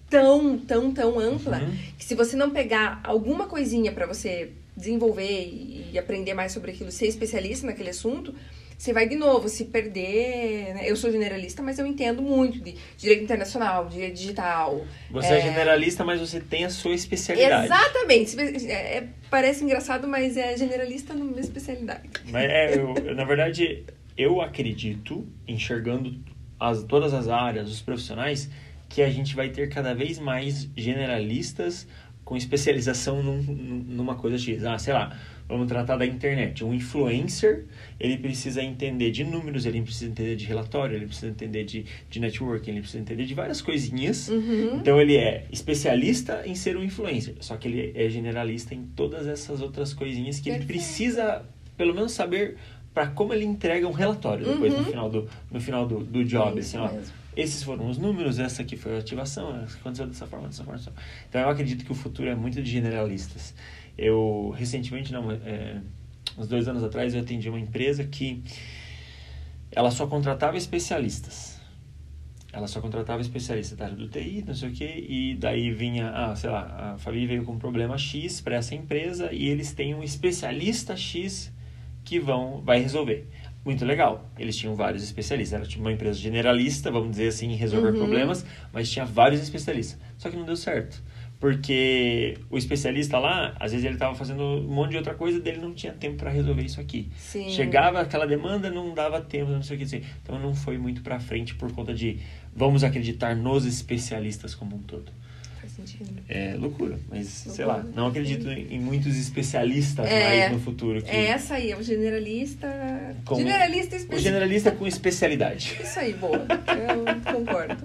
tão, 0.08 0.58
tão, 0.58 0.92
tão 0.92 1.18
ampla 1.18 1.58
uhum. 1.58 1.76
que 1.98 2.04
se 2.04 2.14
você 2.14 2.36
não 2.36 2.50
pegar 2.50 3.00
alguma 3.04 3.46
coisinha 3.46 3.92
para 3.92 4.06
você 4.06 4.52
desenvolver 4.76 5.24
e, 5.24 5.90
e 5.92 5.98
aprender 5.98 6.34
mais 6.34 6.52
sobre 6.52 6.70
aquilo, 6.72 6.90
ser 6.92 7.06
especialista 7.06 7.66
naquele 7.66 7.90
assunto, 7.90 8.34
você 8.76 8.92
vai 8.92 9.08
de 9.08 9.16
novo 9.16 9.48
se 9.48 9.64
perder. 9.64 10.74
Né? 10.74 10.82
Eu 10.84 10.96
sou 10.96 11.10
generalista, 11.10 11.62
mas 11.62 11.78
eu 11.78 11.86
entendo 11.86 12.20
muito 12.20 12.60
de 12.60 12.74
direito 12.96 13.24
internacional, 13.24 13.88
direito 13.88 14.14
digital. 14.14 14.84
Você 15.10 15.28
é, 15.28 15.38
é 15.38 15.40
generalista, 15.40 16.04
mas 16.04 16.20
você 16.20 16.40
tem 16.40 16.64
a 16.64 16.70
sua 16.70 16.94
especialidade. 16.94 17.66
Exatamente. 17.66 18.38
É, 18.68 18.98
é, 18.98 19.08
parece 19.30 19.64
engraçado, 19.64 20.06
mas 20.06 20.36
é 20.36 20.56
generalista 20.56 21.14
numa 21.14 21.40
especialidade. 21.40 22.08
Mas 22.26 22.50
é, 22.50 22.76
eu, 22.76 23.14
na 23.14 23.24
verdade, 23.24 23.84
eu 24.16 24.42
acredito, 24.42 25.26
enxergando 25.48 26.14
as, 26.60 26.82
todas 26.82 27.14
as 27.14 27.28
áreas, 27.28 27.70
os 27.70 27.80
profissionais, 27.80 28.50
que 28.88 29.02
a 29.02 29.10
gente 29.10 29.34
vai 29.34 29.48
ter 29.50 29.68
cada 29.68 29.94
vez 29.94 30.18
mais 30.18 30.68
generalistas 30.76 31.86
com 32.24 32.36
especialização 32.36 33.22
num, 33.22 33.40
numa 33.42 34.16
coisa 34.16 34.36
X. 34.36 34.64
Ah, 34.64 34.76
sei 34.78 34.92
lá, 34.92 35.16
vamos 35.48 35.68
tratar 35.68 35.96
da 35.96 36.04
internet. 36.04 36.64
Um 36.64 36.74
influencer, 36.74 37.66
ele 38.00 38.16
precisa 38.18 38.60
entender 38.62 39.12
de 39.12 39.22
números, 39.22 39.64
ele 39.64 39.80
precisa 39.80 40.10
entender 40.10 40.34
de 40.34 40.44
relatório, 40.44 40.96
ele 40.96 41.06
precisa 41.06 41.28
entender 41.28 41.62
de, 41.64 41.84
de 42.10 42.18
networking, 42.18 42.72
ele 42.72 42.80
precisa 42.80 43.00
entender 43.00 43.26
de 43.26 43.34
várias 43.34 43.60
coisinhas. 43.62 44.28
Uhum. 44.28 44.76
Então 44.80 45.00
ele 45.00 45.16
é 45.16 45.46
especialista 45.52 46.42
em 46.44 46.56
ser 46.56 46.76
um 46.76 46.82
influencer, 46.82 47.34
só 47.40 47.56
que 47.56 47.68
ele 47.68 47.92
é 47.94 48.08
generalista 48.08 48.74
em 48.74 48.82
todas 48.96 49.28
essas 49.28 49.60
outras 49.60 49.94
coisinhas 49.94 50.40
que 50.40 50.48
ele 50.48 50.58
Perfeito. 50.58 50.80
precisa, 50.80 51.44
pelo 51.76 51.94
menos, 51.94 52.10
saber 52.10 52.56
para 52.92 53.06
como 53.08 53.32
ele 53.32 53.44
entrega 53.44 53.86
um 53.86 53.92
relatório 53.92 54.44
depois 54.46 54.72
Uhum. 54.72 54.80
no 54.80 54.84
final 54.86 55.10
do, 55.10 55.28
no 55.50 55.60
final 55.60 55.86
do, 55.86 56.00
do 56.02 56.24
job. 56.24 56.58
Isso 56.58 56.76
assim, 56.76 56.88
ó, 56.88 56.92
mesmo. 56.96 57.12
Esses 57.36 57.62
foram 57.62 57.88
os 57.88 57.98
números, 57.98 58.38
essa 58.38 58.62
aqui 58.62 58.76
foi 58.76 58.96
a 58.96 58.98
ativação, 58.98 59.50
aconteceu 59.50 60.06
dessa 60.06 60.26
forma, 60.26 60.48
dessa 60.48 60.64
forma, 60.64 60.78
dessa 60.78 60.90
forma. 60.90 61.06
Então 61.28 61.40
eu 61.42 61.48
acredito 61.50 61.84
que 61.84 61.92
o 61.92 61.94
futuro 61.94 62.28
é 62.28 62.34
muito 62.34 62.62
de 62.62 62.70
generalistas. 62.70 63.54
Eu, 63.96 64.54
recentemente, 64.56 65.12
não, 65.12 65.30
é, 65.30 65.80
uns 66.38 66.48
dois 66.48 66.66
anos 66.66 66.82
atrás, 66.82 67.14
eu 67.14 67.20
atendi 67.20 67.48
uma 67.50 67.60
empresa 67.60 68.04
que 68.04 68.42
ela 69.70 69.90
só 69.90 70.06
contratava 70.06 70.56
especialistas. 70.56 71.60
Ela 72.52 72.66
só 72.66 72.80
contratava 72.80 73.20
especialistas 73.20 73.76
da 73.76 73.84
área 73.84 73.96
do 73.96 74.08
TI, 74.08 74.42
não 74.46 74.54
sei 74.54 74.70
o 74.70 74.72
quê, 74.72 75.04
e 75.06 75.34
daí 75.34 75.70
vinha, 75.70 76.08
ah, 76.08 76.34
sei 76.34 76.48
lá, 76.48 76.94
a 76.94 76.98
Fabi 76.98 77.26
veio 77.26 77.44
com 77.44 77.52
um 77.52 77.58
problema 77.58 77.98
X 77.98 78.40
para 78.40 78.56
essa 78.56 78.74
empresa 78.74 79.30
e 79.30 79.46
eles 79.46 79.74
têm 79.74 79.94
um 79.94 80.02
especialista 80.02 80.96
X 80.96 81.52
que 82.02 82.18
vão, 82.18 82.62
vai 82.62 82.80
resolver. 82.80 83.28
Muito 83.66 83.84
legal. 83.84 84.24
Eles 84.38 84.56
tinham 84.56 84.74
vários 84.76 85.02
especialistas. 85.02 85.58
Era 85.58 85.68
tipo 85.68 85.82
uma 85.82 85.90
empresa 85.92 86.16
generalista, 86.18 86.88
vamos 86.90 87.10
dizer 87.10 87.28
assim, 87.28 87.50
em 87.50 87.56
resolver 87.56 87.88
Uhum. 87.90 87.96
problemas, 87.98 88.46
mas 88.72 88.88
tinha 88.88 89.04
vários 89.04 89.42
especialistas. 89.42 89.98
Só 90.16 90.30
que 90.30 90.36
não 90.36 90.44
deu 90.46 90.56
certo. 90.56 91.02
Porque 91.40 92.38
o 92.48 92.56
especialista 92.56 93.18
lá, 93.18 93.54
às 93.60 93.72
vezes 93.72 93.84
ele 93.84 93.94
estava 93.96 94.14
fazendo 94.14 94.42
um 94.42 94.68
monte 94.72 94.92
de 94.92 94.96
outra 94.98 95.14
coisa, 95.14 95.38
dele 95.40 95.58
não 95.60 95.74
tinha 95.74 95.92
tempo 95.92 96.16
para 96.16 96.30
resolver 96.30 96.62
isso 96.62 96.80
aqui. 96.80 97.10
Sim. 97.16 97.50
Chegava 97.50 98.00
aquela 98.00 98.26
demanda, 98.26 98.70
não 98.70 98.94
dava 98.94 99.20
tempo, 99.20 99.50
não 99.50 99.62
sei 99.62 99.76
o 99.76 99.78
que 99.78 99.84
dizer. 99.84 100.04
Então 100.22 100.38
não 100.38 100.54
foi 100.54 100.78
muito 100.78 101.02
para 101.02 101.18
frente 101.20 101.54
por 101.54 101.70
conta 101.72 101.92
de 101.92 102.20
vamos 102.54 102.82
acreditar 102.84 103.34
nos 103.36 103.66
especialistas 103.66 104.54
como 104.54 104.76
um 104.76 104.78
todo. 104.80 105.10
Sentido. 105.76 106.22
É 106.26 106.54
loucura, 106.56 106.98
mas 107.10 107.26
sei 107.28 107.64
Loucura. 107.66 107.84
lá, 107.86 107.94
não 107.94 108.06
acredito 108.06 108.48
em 108.48 108.80
muitos 108.80 109.14
especialistas 109.16 110.06
É, 110.08 110.28
mais 110.48 110.52
no 110.52 110.60
futuro. 110.60 111.02
Que 111.02 111.10
É 111.10 111.26
essa 111.26 111.54
aí, 111.56 111.70
é 111.70 111.76
o 111.76 111.82
generalista. 111.82 112.66
Como- 113.26 113.40
Generalista 113.42 113.94
O 113.94 113.98
específico. 113.98 114.18
generalista 114.18 114.70
com 114.72 114.86
especialidade. 114.86 115.76
Isso 115.84 115.98
aí, 115.98 116.14
boa. 116.14 116.38
Eu 116.48 117.32
concordo. 117.34 117.76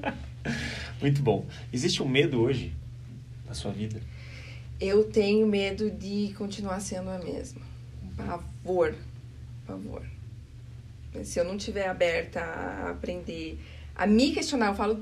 Muito 1.01 1.21
bom. 1.21 1.45
Existe 1.73 2.01
um 2.01 2.07
medo 2.07 2.39
hoje 2.39 2.71
na 3.45 3.53
sua 3.53 3.71
vida? 3.71 3.99
Eu 4.79 5.03
tenho 5.03 5.45
medo 5.45 5.91
de 5.91 6.33
continuar 6.37 6.79
sendo 6.79 7.09
a 7.09 7.19
mesma. 7.19 7.61
Pavor. 8.15 8.95
Pavor. 9.67 10.01
Se 11.23 11.39
eu 11.39 11.43
não 11.43 11.57
tiver 11.57 11.87
aberta 11.89 12.39
a 12.39 12.91
aprender, 12.91 13.59
a 13.95 14.07
me 14.07 14.31
questionar, 14.31 14.67
eu 14.67 14.75
falo 14.75 14.95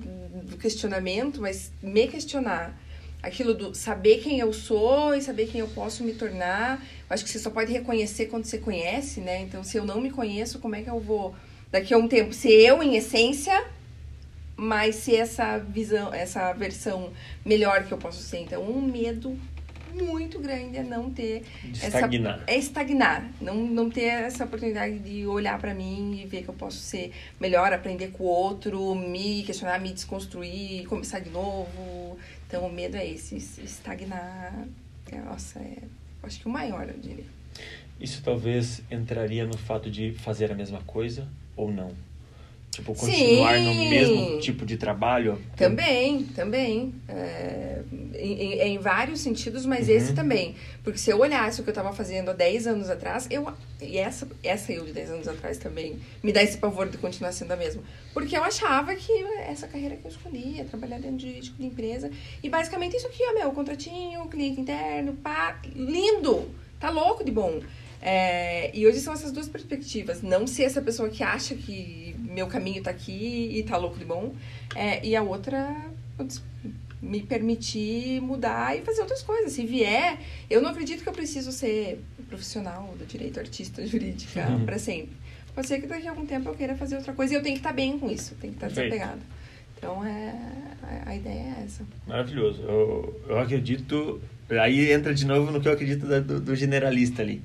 do 0.43 0.57
questionamento, 0.57 1.41
mas 1.41 1.71
me 1.81 2.07
questionar. 2.07 2.79
Aquilo 3.21 3.53
do 3.53 3.75
saber 3.75 4.19
quem 4.19 4.39
eu 4.39 4.53
sou 4.53 5.13
e 5.13 5.21
saber 5.21 5.47
quem 5.47 5.59
eu 5.59 5.67
posso 5.67 6.03
me 6.03 6.13
tornar. 6.13 6.81
Eu 6.81 7.13
acho 7.13 7.23
que 7.23 7.29
você 7.29 7.39
só 7.39 7.49
pode 7.49 7.71
reconhecer 7.71 8.27
quando 8.27 8.45
você 8.45 8.57
conhece, 8.57 9.19
né? 9.19 9.41
Então, 9.41 9.63
se 9.63 9.77
eu 9.77 9.83
não 9.83 9.99
me 9.99 10.09
conheço, 10.09 10.59
como 10.59 10.75
é 10.75 10.81
que 10.81 10.89
eu 10.89 10.99
vou, 10.99 11.35
daqui 11.69 11.93
a 11.93 11.97
um 11.97 12.07
tempo, 12.07 12.33
ser 12.33 12.53
eu 12.53 12.81
em 12.81 12.95
essência, 12.95 13.65
mas 14.55 14.95
ser 14.95 15.15
essa 15.15 15.57
visão, 15.57 16.13
essa 16.13 16.53
versão 16.53 17.11
melhor 17.45 17.83
que 17.83 17.91
eu 17.91 17.97
posso 17.97 18.21
ser. 18.21 18.39
Então, 18.39 18.63
um 18.63 18.81
medo 18.81 19.37
muito 19.93 20.39
grande 20.39 20.77
é 20.77 20.83
não 20.83 21.09
ter 21.09 21.43
De 21.63 21.71
essa 21.85 21.97
estagnar. 21.97 22.43
é 22.47 22.57
estagnar, 22.57 23.29
não, 23.41 23.55
não 23.55 23.89
ter 23.89 24.05
essa 24.05 24.45
oportunidade 24.45 24.99
de 24.99 25.25
olhar 25.25 25.59
pra 25.59 25.73
mim 25.73 26.21
e 26.21 26.25
ver 26.25 26.43
que 26.43 26.49
eu 26.49 26.53
posso 26.53 26.77
ser 26.77 27.11
melhor, 27.39 27.71
aprender 27.73 28.09
com 28.11 28.23
o 28.23 28.27
outro, 28.27 28.93
me 28.95 29.43
questionar, 29.43 29.79
me 29.79 29.91
desconstruir, 29.93 30.85
começar 30.87 31.19
de 31.19 31.29
novo. 31.29 32.17
Então, 32.47 32.65
o 32.65 32.71
medo 32.71 32.97
é 32.97 33.07
esse, 33.07 33.35
estagnar. 33.35 34.67
É, 35.11 35.17
Nossa, 35.17 35.59
é, 35.59 35.77
acho 36.23 36.39
que 36.39 36.47
o 36.47 36.49
maior, 36.51 36.87
eu 36.87 36.97
diria. 36.97 37.25
Isso 37.99 38.21
talvez 38.23 38.81
entraria 38.89 39.45
no 39.45 39.57
fato 39.57 39.89
de 39.91 40.13
fazer 40.13 40.51
a 40.51 40.55
mesma 40.55 40.81
coisa 40.81 41.27
ou 41.55 41.71
não? 41.71 41.91
Tipo, 42.79 42.95
continuar 42.95 43.59
no 43.59 43.73
Sim. 43.73 43.89
mesmo 43.89 44.39
tipo 44.39 44.65
de 44.65 44.77
trabalho? 44.77 45.37
Também, 45.57 46.23
também. 46.23 46.93
É, 47.07 47.81
em, 48.15 48.53
em- 48.61 48.77
vários 48.79 49.19
sentidos, 49.19 49.65
mas 49.65 49.87
Uhum. 49.89 49.95
esse 49.95 50.13
também. 50.13 50.55
Porque 50.83 50.97
se 50.97 51.09
eu 51.09 51.19
olhasse 51.19 51.59
o 51.59 51.63
que 51.63 51.69
eu 51.69 51.73
estava 51.73 51.91
fazendo 51.93 52.29
há 52.29 52.33
10 52.33 52.67
anos 52.67 52.89
atrás, 52.89 53.27
eu. 53.29 53.51
E 53.81 53.97
essa, 53.97 54.27
essa 54.43 54.71
eu 54.71 54.85
de 54.85 54.93
10 54.93 55.11
anos 55.11 55.27
atrás 55.27 55.57
também 55.57 55.99
me 56.23 56.31
dá 56.31 56.41
esse 56.41 56.57
pavor 56.57 56.87
de 56.89 56.97
continuar 56.97 57.31
sendo 57.33 57.51
a 57.51 57.55
mesma. 57.57 57.83
Porque 58.13 58.35
eu 58.37 58.43
achava 58.43 58.95
que 58.95 59.11
essa 59.47 59.67
carreira 59.67 59.95
que 59.97 60.05
eu 60.05 60.11
escolhi, 60.11 60.59
é 60.59 60.63
trabalhar 60.63 60.99
dentro 60.99 61.17
de 61.17 61.27
jurídico 61.27 61.57
de 61.57 61.65
empresa. 61.65 62.09
E 62.41 62.49
basicamente 62.49 62.95
isso 62.95 63.07
aqui, 63.07 63.21
ó, 63.29 63.33
meu, 63.33 63.51
contratinho, 63.51 64.25
cliente 64.27 64.59
interno, 64.61 65.13
pá, 65.13 65.59
lindo! 65.75 66.49
Tá 66.79 66.89
louco 66.89 67.23
de 67.25 67.31
bom. 67.31 67.59
É, 68.01 68.71
e 68.73 68.87
hoje 68.87 69.01
são 69.01 69.11
essas 69.13 69.31
duas 69.33 69.49
perspectivas. 69.49 70.21
Não 70.21 70.47
ser 70.47 70.63
essa 70.63 70.81
pessoa 70.81 71.09
que 71.09 71.21
acha 71.21 71.53
que 71.55 72.15
meu 72.29 72.47
caminho 72.47 72.81
tá 72.83 72.91
aqui 72.91 73.49
e 73.53 73.63
tá 73.63 73.75
louco 73.77 73.97
de 73.97 74.05
bom. 74.05 74.33
É, 74.75 75.05
e 75.05 75.15
a 75.15 75.21
outra, 75.21 75.75
me 77.01 77.21
permitir 77.21 78.21
mudar 78.21 78.77
e 78.77 78.81
fazer 78.81 79.01
outras 79.01 79.21
coisas. 79.23 79.53
Se 79.53 79.65
vier, 79.65 80.17
eu 80.49 80.61
não 80.61 80.69
acredito 80.69 81.01
que 81.03 81.09
eu 81.09 81.13
preciso 81.13 81.51
ser 81.51 82.01
profissional 82.27 82.93
do 82.97 83.05
direito, 83.05 83.39
artista 83.39 83.85
jurídica 83.87 84.47
Uhum. 84.49 84.65
pra 84.65 84.77
sempre. 84.77 85.17
Pode 85.55 85.67
ser 85.67 85.81
que 85.81 85.87
daqui 85.87 86.07
a 86.07 86.11
algum 86.11 86.25
tempo 86.25 86.47
eu 86.49 86.53
queira 86.55 86.75
fazer 86.75 86.95
outra 86.95 87.13
coisa 87.13 87.33
e 87.33 87.37
eu 87.37 87.41
tenho 87.41 87.55
que 87.55 87.59
estar 87.59 87.73
bem 87.73 87.97
com 87.97 88.09
isso, 88.09 88.35
tenho 88.39 88.53
que 88.53 88.57
estar 88.57 88.67
Perfeito. 88.67 88.91
desapegada. 88.93 89.21
Então, 89.77 90.05
é, 90.05 90.35
a, 91.05 91.15
ideia 91.15 91.55
é 91.57 91.63
essa. 91.65 91.83
Maravilhoso. 92.05 92.61
Eu, 92.63 93.21
eu 93.29 93.39
acredito. 93.39 94.21
Aí 94.61 94.91
entra 94.91 95.13
de 95.13 95.25
novo 95.25 95.51
no 95.51 95.61
que 95.61 95.67
eu 95.69 95.71
acredito 95.73 96.05
do, 96.05 96.39
do 96.41 96.55
generalista 96.55 97.21
ali. 97.21 97.41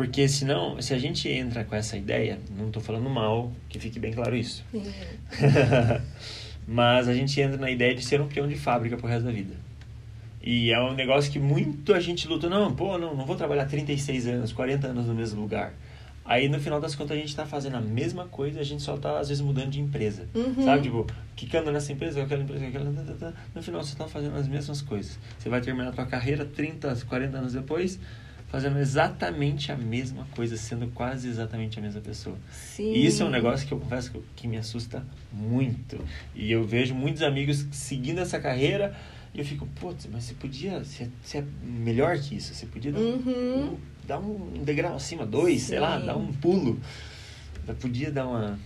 Porque 0.00 0.26
senão, 0.26 0.80
se 0.80 0.94
a 0.94 0.98
gente 0.98 1.28
entra 1.28 1.62
com 1.62 1.76
essa 1.76 1.94
ideia, 1.94 2.38
não 2.56 2.68
estou 2.68 2.82
falando 2.82 3.10
mal, 3.10 3.52
que 3.68 3.78
fique 3.78 4.00
bem 4.00 4.14
claro 4.14 4.34
isso. 4.34 4.64
Mas 6.66 7.06
a 7.06 7.12
gente 7.12 7.38
entra 7.38 7.58
na 7.58 7.70
ideia 7.70 7.94
de 7.94 8.02
ser 8.02 8.18
um 8.18 8.26
peão 8.26 8.48
de 8.48 8.54
fábrica 8.54 8.96
pro 8.96 9.06
resto 9.06 9.26
da 9.26 9.30
vida. 9.30 9.54
E 10.42 10.72
é 10.72 10.80
um 10.80 10.94
negócio 10.94 11.30
que 11.30 11.38
muito 11.38 11.92
a 11.92 12.00
gente 12.00 12.26
luta. 12.26 12.48
Não, 12.48 12.74
pô, 12.74 12.96
não, 12.96 13.14
não 13.14 13.26
vou 13.26 13.36
trabalhar 13.36 13.66
36 13.66 14.26
anos, 14.26 14.52
40 14.54 14.86
anos 14.86 15.04
no 15.04 15.14
mesmo 15.14 15.38
lugar. 15.38 15.74
Aí 16.24 16.48
no 16.48 16.58
final 16.58 16.80
das 16.80 16.94
contas 16.94 17.18
a 17.18 17.20
gente 17.20 17.36
tá 17.36 17.44
fazendo 17.44 17.76
a 17.76 17.80
mesma 17.82 18.24
coisa, 18.24 18.58
a 18.58 18.64
gente 18.64 18.82
só 18.82 18.96
tá 18.96 19.18
às 19.18 19.28
vezes 19.28 19.42
mudando 19.42 19.68
de 19.68 19.82
empresa. 19.82 20.26
Uhum. 20.34 20.64
Sabe? 20.64 20.84
Tipo, 20.84 21.06
quicando 21.36 21.70
nessa 21.70 21.92
empresa, 21.92 22.22
aquela 22.22 22.42
empresa, 22.42 22.66
aquela. 22.66 23.34
No 23.54 23.62
final 23.62 23.84
você 23.84 23.94
tá 23.94 24.08
fazendo 24.08 24.34
as 24.34 24.48
mesmas 24.48 24.80
coisas. 24.80 25.18
Você 25.38 25.50
vai 25.50 25.60
terminar 25.60 25.90
a 25.90 25.92
tua 25.92 26.06
carreira 26.06 26.46
30, 26.46 27.04
40 27.06 27.36
anos 27.36 27.52
depois, 27.52 28.00
fazendo 28.50 28.78
exatamente 28.78 29.70
a 29.70 29.76
mesma 29.76 30.26
coisa, 30.34 30.56
sendo 30.56 30.88
quase 30.88 31.28
exatamente 31.28 31.78
a 31.78 31.82
mesma 31.82 32.00
pessoa. 32.00 32.36
Sim. 32.52 32.92
E 32.92 33.06
isso 33.06 33.22
é 33.22 33.26
um 33.26 33.30
negócio 33.30 33.66
que 33.66 33.72
eu 33.72 33.78
confesso 33.78 34.10
que, 34.10 34.20
que 34.36 34.48
me 34.48 34.56
assusta 34.56 35.04
muito. 35.32 36.02
E 36.34 36.50
eu 36.50 36.64
vejo 36.64 36.94
muitos 36.94 37.22
amigos 37.22 37.66
seguindo 37.70 38.18
essa 38.20 38.40
carreira 38.40 38.96
e 39.32 39.38
eu 39.38 39.44
fico, 39.44 39.66
putz, 39.80 40.06
mas 40.10 40.24
você 40.24 40.34
podia 40.34 40.82
ser, 40.84 41.08
ser 41.22 41.44
melhor 41.62 42.18
que 42.18 42.34
isso. 42.36 42.52
Você 42.54 42.66
podia 42.66 42.90
dar, 42.92 42.98
um- 42.98 43.12
Uhum. 43.14 43.72
um, 43.74 43.78
dar 44.06 44.18
um 44.18 44.64
degrau 44.64 44.96
acima, 44.96 45.24
dois, 45.24 45.62
sei 45.62 45.78
lá, 45.78 46.00
Sim. 46.00 46.06
dar 46.06 46.16
um 46.16 46.32
pulo. 46.32 46.80
Eu 47.68 47.74
podia 47.76 48.10
dar 48.10 48.26
uma. 48.26 48.58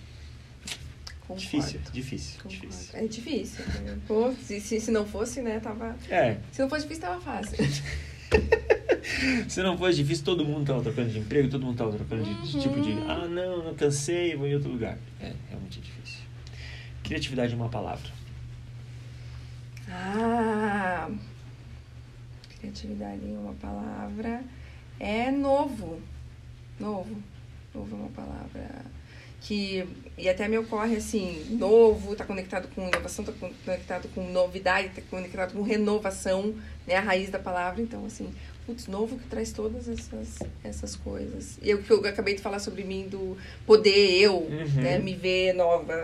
Concordo. 1.21 1.43
Difícil, 1.43 1.81
difícil, 1.93 2.37
Concordo. 2.43 2.67
difícil. 2.67 2.99
É 2.99 3.07
difícil. 3.07 3.65
né? 3.83 3.99
Pô, 4.07 4.33
se, 4.43 4.61
se, 4.61 4.81
se 4.81 4.91
não 4.91 5.07
fosse, 5.07 5.41
né, 5.43 5.59
tava... 5.59 5.97
É, 6.11 6.37
Se 6.53 6.61
não 6.63 6.69
fosse 6.69 6.83
difícil, 6.83 7.03
tava 7.03 7.21
fácil. 7.21 7.57
se 9.49 9.63
não 9.63 9.77
fosse 9.79 9.97
difícil, 9.97 10.25
todo 10.25 10.45
mundo 10.45 10.67
tava 10.67 10.83
trocando 10.83 11.11
de 11.11 11.19
emprego, 11.19 11.49
todo 11.49 11.65
mundo 11.65 11.77
tava 11.77 11.93
trocando 11.93 12.25
de, 12.25 12.53
de 12.53 12.61
tipo 12.61 12.81
de, 12.81 12.91
Uhum. 12.91 13.11
ah, 13.11 13.27
não, 13.29 13.65
não 13.65 13.75
cansei, 13.75 14.35
vou 14.37 14.47
em 14.47 14.55
outro 14.55 14.71
lugar. 14.71 14.99
É, 15.21 15.33
realmente 15.49 15.79
é 15.79 15.83
difícil. 15.83 16.21
Criatividade 17.03 17.53
é 17.53 17.57
uma 17.57 17.69
palavra. 17.69 18.11
Ah, 19.89 21.11
criatividade 22.59 23.25
em 23.25 23.37
uma 23.37 23.53
palavra 23.55 24.43
é 24.99 25.31
novo. 25.31 26.01
Novo. 26.81 27.17
Novo 27.75 27.97
é 27.97 27.99
uma 27.99 28.09
palavra 28.11 28.85
que 29.41 29.87
e 30.17 30.29
até 30.29 30.49
me 30.49 30.57
ocorre 30.57 30.97
assim, 30.97 31.45
novo, 31.51 32.17
tá 32.17 32.25
conectado 32.25 32.69
com 32.75 32.89
inovação, 32.89 33.25
tá 33.25 33.33
conectado 33.65 34.09
com 34.15 34.31
novidade, 34.31 34.89
tá 34.91 35.03
conectado 35.11 35.53
com 35.53 35.63
renovação, 35.63 36.55
né, 36.87 36.97
a 36.97 37.01
raiz 37.01 37.31
da 37.31 37.39
palavra, 37.39 37.81
então 37.83 38.05
assim, 38.05 38.33
putz, 38.67 38.87
novo 38.87 39.19
que 39.19 39.27
traz 39.29 39.53
todas 39.53 39.89
essas 39.89 40.39
essas 40.63 40.97
coisas. 40.97 41.59
E 41.63 41.73
o 41.75 41.83
que 41.83 41.91
eu 41.91 42.05
acabei 42.07 42.35
de 42.35 42.43
falar 42.43 42.59
sobre 42.59 42.85
mim 42.85 43.09
do 43.09 43.37
poder 43.67 44.19
eu, 44.21 44.37
Uhum. 44.39 44.83
né, 44.83 44.99
me 44.99 45.15
ver 45.15 45.53
nova, 45.55 45.95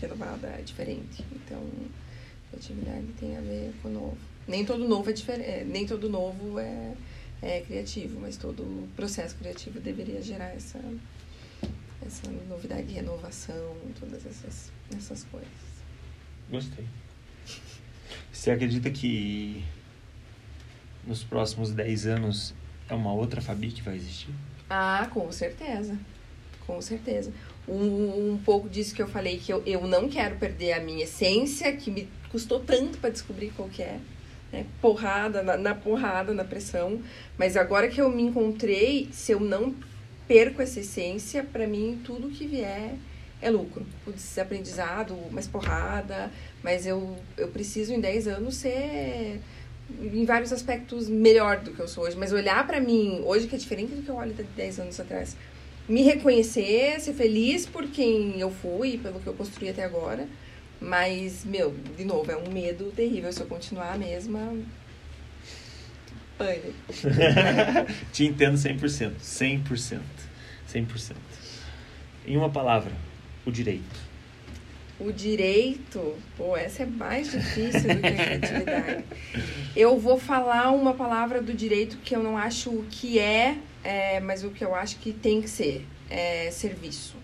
renovada, 0.00 0.48
diferente. 0.64 1.24
Então, 1.32 1.62
criatividade 2.50 3.06
tem 3.20 3.36
a 3.36 3.40
ver 3.40 3.72
com 3.82 3.88
o 3.88 3.92
novo. 3.92 4.18
Nem 4.48 4.64
todo 4.64 4.86
novo 4.88 5.10
é 5.10 5.12
diferente, 5.12 5.64
nem 5.64 5.84
todo 5.86 6.08
novo 6.08 6.58
é, 6.58 6.92
é 7.42 7.60
criativo, 7.60 8.18
mas 8.20 8.36
todo 8.36 8.88
processo 8.94 9.34
criativo 9.36 9.80
deveria 9.80 10.22
gerar 10.22 10.50
essa, 10.54 10.78
essa 12.06 12.30
novidade, 12.48 12.92
renovação, 12.92 13.74
todas 13.98 14.24
essas, 14.24 14.70
essas 14.96 15.24
coisas. 15.24 15.48
Gostei. 16.48 16.84
Você 18.32 18.52
acredita 18.52 18.88
que 18.90 19.64
nos 21.06 21.22
próximos 21.22 21.70
10 21.70 22.06
anos 22.06 22.54
é 22.88 22.94
uma 22.94 23.12
outra 23.12 23.40
Fabi 23.40 23.70
que 23.70 23.82
vai 23.82 23.96
existir? 23.96 24.30
Ah, 24.68 25.08
com 25.12 25.30
certeza. 25.30 25.98
Com 26.66 26.80
certeza. 26.82 27.32
Um, 27.68 28.32
um 28.32 28.40
pouco 28.44 28.68
disso 28.68 28.94
que 28.94 29.02
eu 29.02 29.08
falei, 29.08 29.38
que 29.38 29.52
eu, 29.52 29.62
eu 29.64 29.86
não 29.86 30.08
quero 30.08 30.36
perder 30.36 30.72
a 30.72 30.80
minha 30.80 31.04
essência, 31.04 31.72
que 31.72 31.90
me 31.90 32.08
custou 32.30 32.60
tanto 32.60 32.98
para 32.98 33.10
descobrir 33.10 33.52
qual 33.56 33.68
que 33.68 33.82
é. 33.82 33.98
Né? 34.52 34.66
Porrada, 34.80 35.42
na, 35.42 35.56
na 35.56 35.74
porrada, 35.74 36.34
na 36.34 36.44
pressão. 36.44 37.00
Mas 37.38 37.56
agora 37.56 37.88
que 37.88 38.00
eu 38.00 38.10
me 38.10 38.22
encontrei, 38.22 39.08
se 39.12 39.32
eu 39.32 39.40
não 39.40 39.74
perco 40.26 40.60
essa 40.60 40.80
essência, 40.80 41.44
para 41.44 41.66
mim 41.66 42.00
tudo 42.04 42.30
que 42.30 42.46
vier 42.46 42.94
é 43.40 43.50
lucro. 43.50 43.86
Putz, 44.04 44.38
aprendizado, 44.38 45.16
mais 45.30 45.46
porrada, 45.46 46.30
mas 46.62 46.86
eu, 46.86 47.16
eu 47.36 47.48
preciso 47.48 47.92
em 47.92 48.00
10 48.00 48.28
anos 48.28 48.56
ser 48.56 49.40
em 49.90 50.24
vários 50.24 50.52
aspectos 50.52 51.08
melhor 51.08 51.58
do 51.60 51.72
que 51.72 51.80
eu 51.80 51.88
sou 51.88 52.04
hoje, 52.04 52.16
mas 52.16 52.32
olhar 52.32 52.66
para 52.66 52.80
mim 52.80 53.20
hoje 53.24 53.46
que 53.46 53.54
é 53.54 53.58
diferente 53.58 53.94
do 53.94 54.02
que 54.02 54.08
eu 54.08 54.16
olho 54.16 54.34
de 54.34 54.42
10 54.42 54.80
anos 54.80 55.00
atrás. 55.00 55.36
Me 55.88 56.02
reconhecer, 56.02 57.00
ser 57.00 57.12
feliz 57.12 57.64
por 57.64 57.86
quem 57.86 58.40
eu 58.40 58.50
fui, 58.50 58.98
pelo 58.98 59.20
que 59.20 59.26
eu 59.26 59.34
construí 59.34 59.68
até 59.68 59.84
agora. 59.84 60.26
Mas, 60.80 61.44
meu, 61.44 61.74
de 61.96 62.04
novo, 62.04 62.30
é 62.30 62.36
um 62.36 62.50
medo 62.52 62.92
terrível 62.94 63.32
se 63.32 63.40
eu 63.40 63.46
continuar 63.46 63.92
a 63.92 63.98
mesma. 63.98 64.52
Pânico. 66.36 66.74
Te 68.12 68.24
entendo 68.24 68.56
100%. 68.56 69.12
100%. 69.22 70.00
100%. 70.70 71.14
Em 72.26 72.36
uma 72.36 72.50
palavra, 72.50 72.92
o 73.46 73.52
direito. 73.52 74.06
O 74.98 75.12
direito, 75.12 76.16
pô, 76.38 76.56
essa 76.56 76.84
é 76.84 76.86
mais 76.86 77.30
difícil 77.30 77.82
do 77.82 78.00
que 78.00 78.06
a 78.06 78.38
criatividade. 78.38 79.04
Eu 79.76 79.98
vou 79.98 80.18
falar 80.18 80.70
uma 80.70 80.94
palavra 80.94 81.42
do 81.42 81.52
direito 81.52 81.98
que 81.98 82.14
eu 82.16 82.22
não 82.22 82.38
acho 82.38 82.70
o 82.70 82.86
que 82.90 83.18
é, 83.18 83.58
é 83.84 84.20
mas 84.20 84.42
o 84.42 84.48
que 84.48 84.64
eu 84.64 84.74
acho 84.74 84.96
que 84.96 85.12
tem 85.12 85.42
que 85.42 85.50
ser. 85.50 85.86
É 86.08 86.50
serviço. 86.50 87.14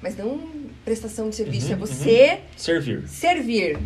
Mas 0.00 0.16
não 0.16 0.38
prestação 0.84 1.28
de 1.28 1.34
serviço, 1.34 1.66
Uhum, 1.68 1.72
é 1.72 1.76
você 1.76 2.30
uhum. 2.32 2.38
Servir. 2.56 3.08
servir. 3.08 3.78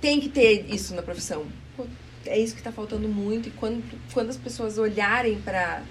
Tem 0.00 0.18
que 0.18 0.30
ter 0.30 0.64
isso 0.72 0.94
na 0.94 1.02
profissão. 1.02 1.44
Pô, 1.76 1.84
É 2.24 2.38
isso 2.38 2.54
que 2.54 2.60
está 2.60 2.72
faltando 2.72 3.06
muito. 3.06 3.48
E 3.48 3.52
quando, 3.52 3.82
quando 4.14 4.30
as 4.30 4.38
pessoas 4.38 4.78
olharem 4.78 5.38
para 5.42 5.82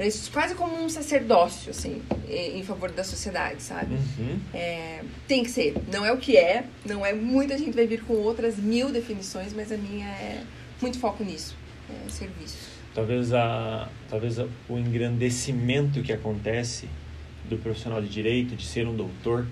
isso, 0.00 0.30
quase 0.32 0.54
como 0.54 0.74
um 0.82 0.88
sacerdócio, 0.88 1.70
assim, 1.70 2.02
em 2.28 2.58
em 2.58 2.62
favor 2.64 2.90
da 2.90 3.04
sociedade, 3.04 3.62
sabe? 3.62 3.94
Uhum. 3.94 4.38
É, 4.52 5.00
tem 5.28 5.42
que 5.44 5.50
ser. 5.50 5.74
Não 5.92 6.04
é 6.04 6.12
o 6.12 6.16
que 6.16 6.36
é, 6.36 6.64
não 6.84 7.04
é. 7.06 7.12
Muita 7.12 7.56
gente 7.56 7.72
vai 7.74 7.86
vir 7.86 8.02
com 8.02 8.14
outras 8.14 8.56
mil 8.56 8.90
definições, 8.90 9.52
mas 9.52 9.70
a 9.70 9.76
minha 9.76 10.06
é 10.06 10.42
muito 10.80 10.98
foco 10.98 11.22
nisso. 11.22 11.56
É 11.88 12.10
serviço. 12.10 12.56
Talvez, 12.94 13.32
a, 13.32 13.88
talvez 14.08 14.38
a- 14.38 14.46
o 14.68 14.78
engrandecimento 14.78 16.02
que 16.02 16.12
acontece 16.12 16.88
do 17.48 17.56
profissional 17.58 18.00
de 18.00 18.08
direito, 18.08 18.56
de 18.56 18.64
ser 18.66 18.86
um 18.88 18.96
doutor, 18.96 19.46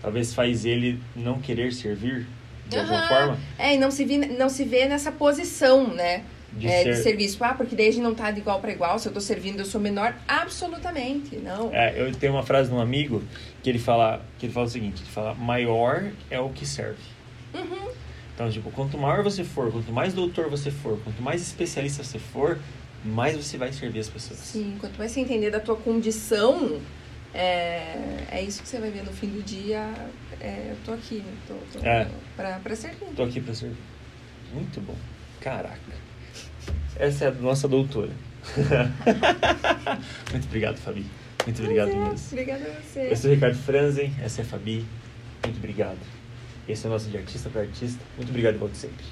talvez 0.00 0.32
faz 0.34 0.64
ele 0.64 0.98
não 1.14 1.40
querer 1.40 1.72
servir 1.72 2.26
de 2.68 2.78
alguma 2.78 2.98
Aham. 3.00 3.08
forma. 3.08 3.38
É, 3.58 3.74
e 3.74 3.78
não 3.78 3.90
se, 3.90 4.04
vi, 4.04 4.16
não 4.18 4.48
se 4.48 4.64
vê 4.64 4.86
nessa 4.86 5.12
posição, 5.12 5.92
né? 5.92 6.24
De 6.56 6.66
é, 6.68 6.84
de 6.84 6.96
ser- 6.96 7.02
serviço. 7.02 7.42
Ah, 7.42 7.54
porque 7.54 7.74
daí 7.74 7.88
a 7.88 7.90
gente 7.90 8.02
não 8.02 8.14
tá 8.14 8.30
de 8.30 8.40
igual 8.40 8.60
para 8.60 8.70
igual. 8.72 8.98
Se 8.98 9.08
eu 9.08 9.12
tô 9.12 9.20
servindo, 9.20 9.58
eu 9.60 9.64
sou 9.64 9.80
menor. 9.80 10.14
Absolutamente, 10.28 11.36
não. 11.36 11.72
É, 11.74 12.00
eu 12.00 12.12
tenho 12.14 12.32
uma 12.32 12.42
frase 12.42 12.68
de 12.68 12.74
um 12.74 12.80
amigo 12.80 13.22
que 13.62 13.68
ele 13.70 13.78
fala, 13.78 14.24
que 14.38 14.46
ele 14.46 14.52
fala 14.52 14.66
o 14.66 14.70
seguinte, 14.70 15.02
ele 15.02 15.10
fala, 15.10 15.34
maior 15.34 16.10
é 16.30 16.38
o 16.38 16.48
que 16.50 16.64
serve. 16.66 16.98
Uhum. 17.54 17.88
Então, 18.34 18.50
tipo, 18.50 18.70
quanto 18.72 18.96
maior 18.98 19.22
você 19.22 19.44
for, 19.44 19.70
quanto 19.72 19.92
mais 19.92 20.12
doutor 20.12 20.48
você 20.48 20.70
for, 20.70 20.98
quanto 21.04 21.22
mais 21.22 21.40
especialista 21.40 22.02
você 22.02 22.18
for, 22.18 22.58
mais 23.04 23.36
você 23.36 23.56
vai 23.56 23.72
servir 23.72 24.00
as 24.00 24.08
pessoas. 24.08 24.38
Sim, 24.40 24.76
quanto 24.80 24.96
mais 24.98 25.10
você 25.12 25.20
entender 25.20 25.50
da 25.50 25.60
tua 25.60 25.76
condição, 25.76 26.80
é, 27.32 28.24
é 28.30 28.42
isso 28.42 28.62
que 28.62 28.68
você 28.68 28.78
vai 28.78 28.90
ver 28.90 29.04
no 29.04 29.12
fim 29.12 29.28
do 29.28 29.42
dia. 29.42 29.88
É, 30.40 30.68
eu 30.70 30.76
tô 30.84 30.92
aqui, 30.92 31.16
né? 31.16 31.32
Tô, 31.46 31.54
tô 31.78 31.86
É. 31.86 32.08
pra, 32.36 32.58
pra 32.60 32.74
servir. 32.76 33.06
Tô 33.16 33.22
aqui 33.24 33.40
pra 33.40 33.54
servir. 33.54 33.76
Muito 34.52 34.80
bom. 34.80 34.94
Caraca. 35.40 35.78
Essa 36.96 37.26
é 37.26 37.28
a 37.28 37.32
nossa 37.32 37.66
doutora. 37.68 38.10
Muito 40.30 40.46
obrigado, 40.46 40.76
Fabi. 40.76 41.06
Muito 41.44 41.62
obrigado 41.62 41.90
é, 41.90 41.94
mesmo. 41.94 42.28
Obrigada 42.32 42.64
a 42.64 42.80
você. 42.80 43.10
Eu 43.10 43.16
sou 43.16 43.30
o 43.30 43.34
Ricardo 43.34 43.56
Franzen, 43.56 44.14
essa 44.22 44.40
é 44.40 44.44
a 44.44 44.46
Fabi. 44.46 44.84
Muito 45.44 45.58
obrigado. 45.58 45.98
Esse 46.68 46.86
é 46.86 46.88
o 46.88 46.92
nosso 46.92 47.10
de 47.10 47.16
artista 47.16 47.50
para 47.50 47.62
artista. 47.62 48.02
Muito 48.16 48.30
obrigado 48.30 48.54
e 48.54 48.58
volte 48.58 48.76
sempre. 48.76 49.04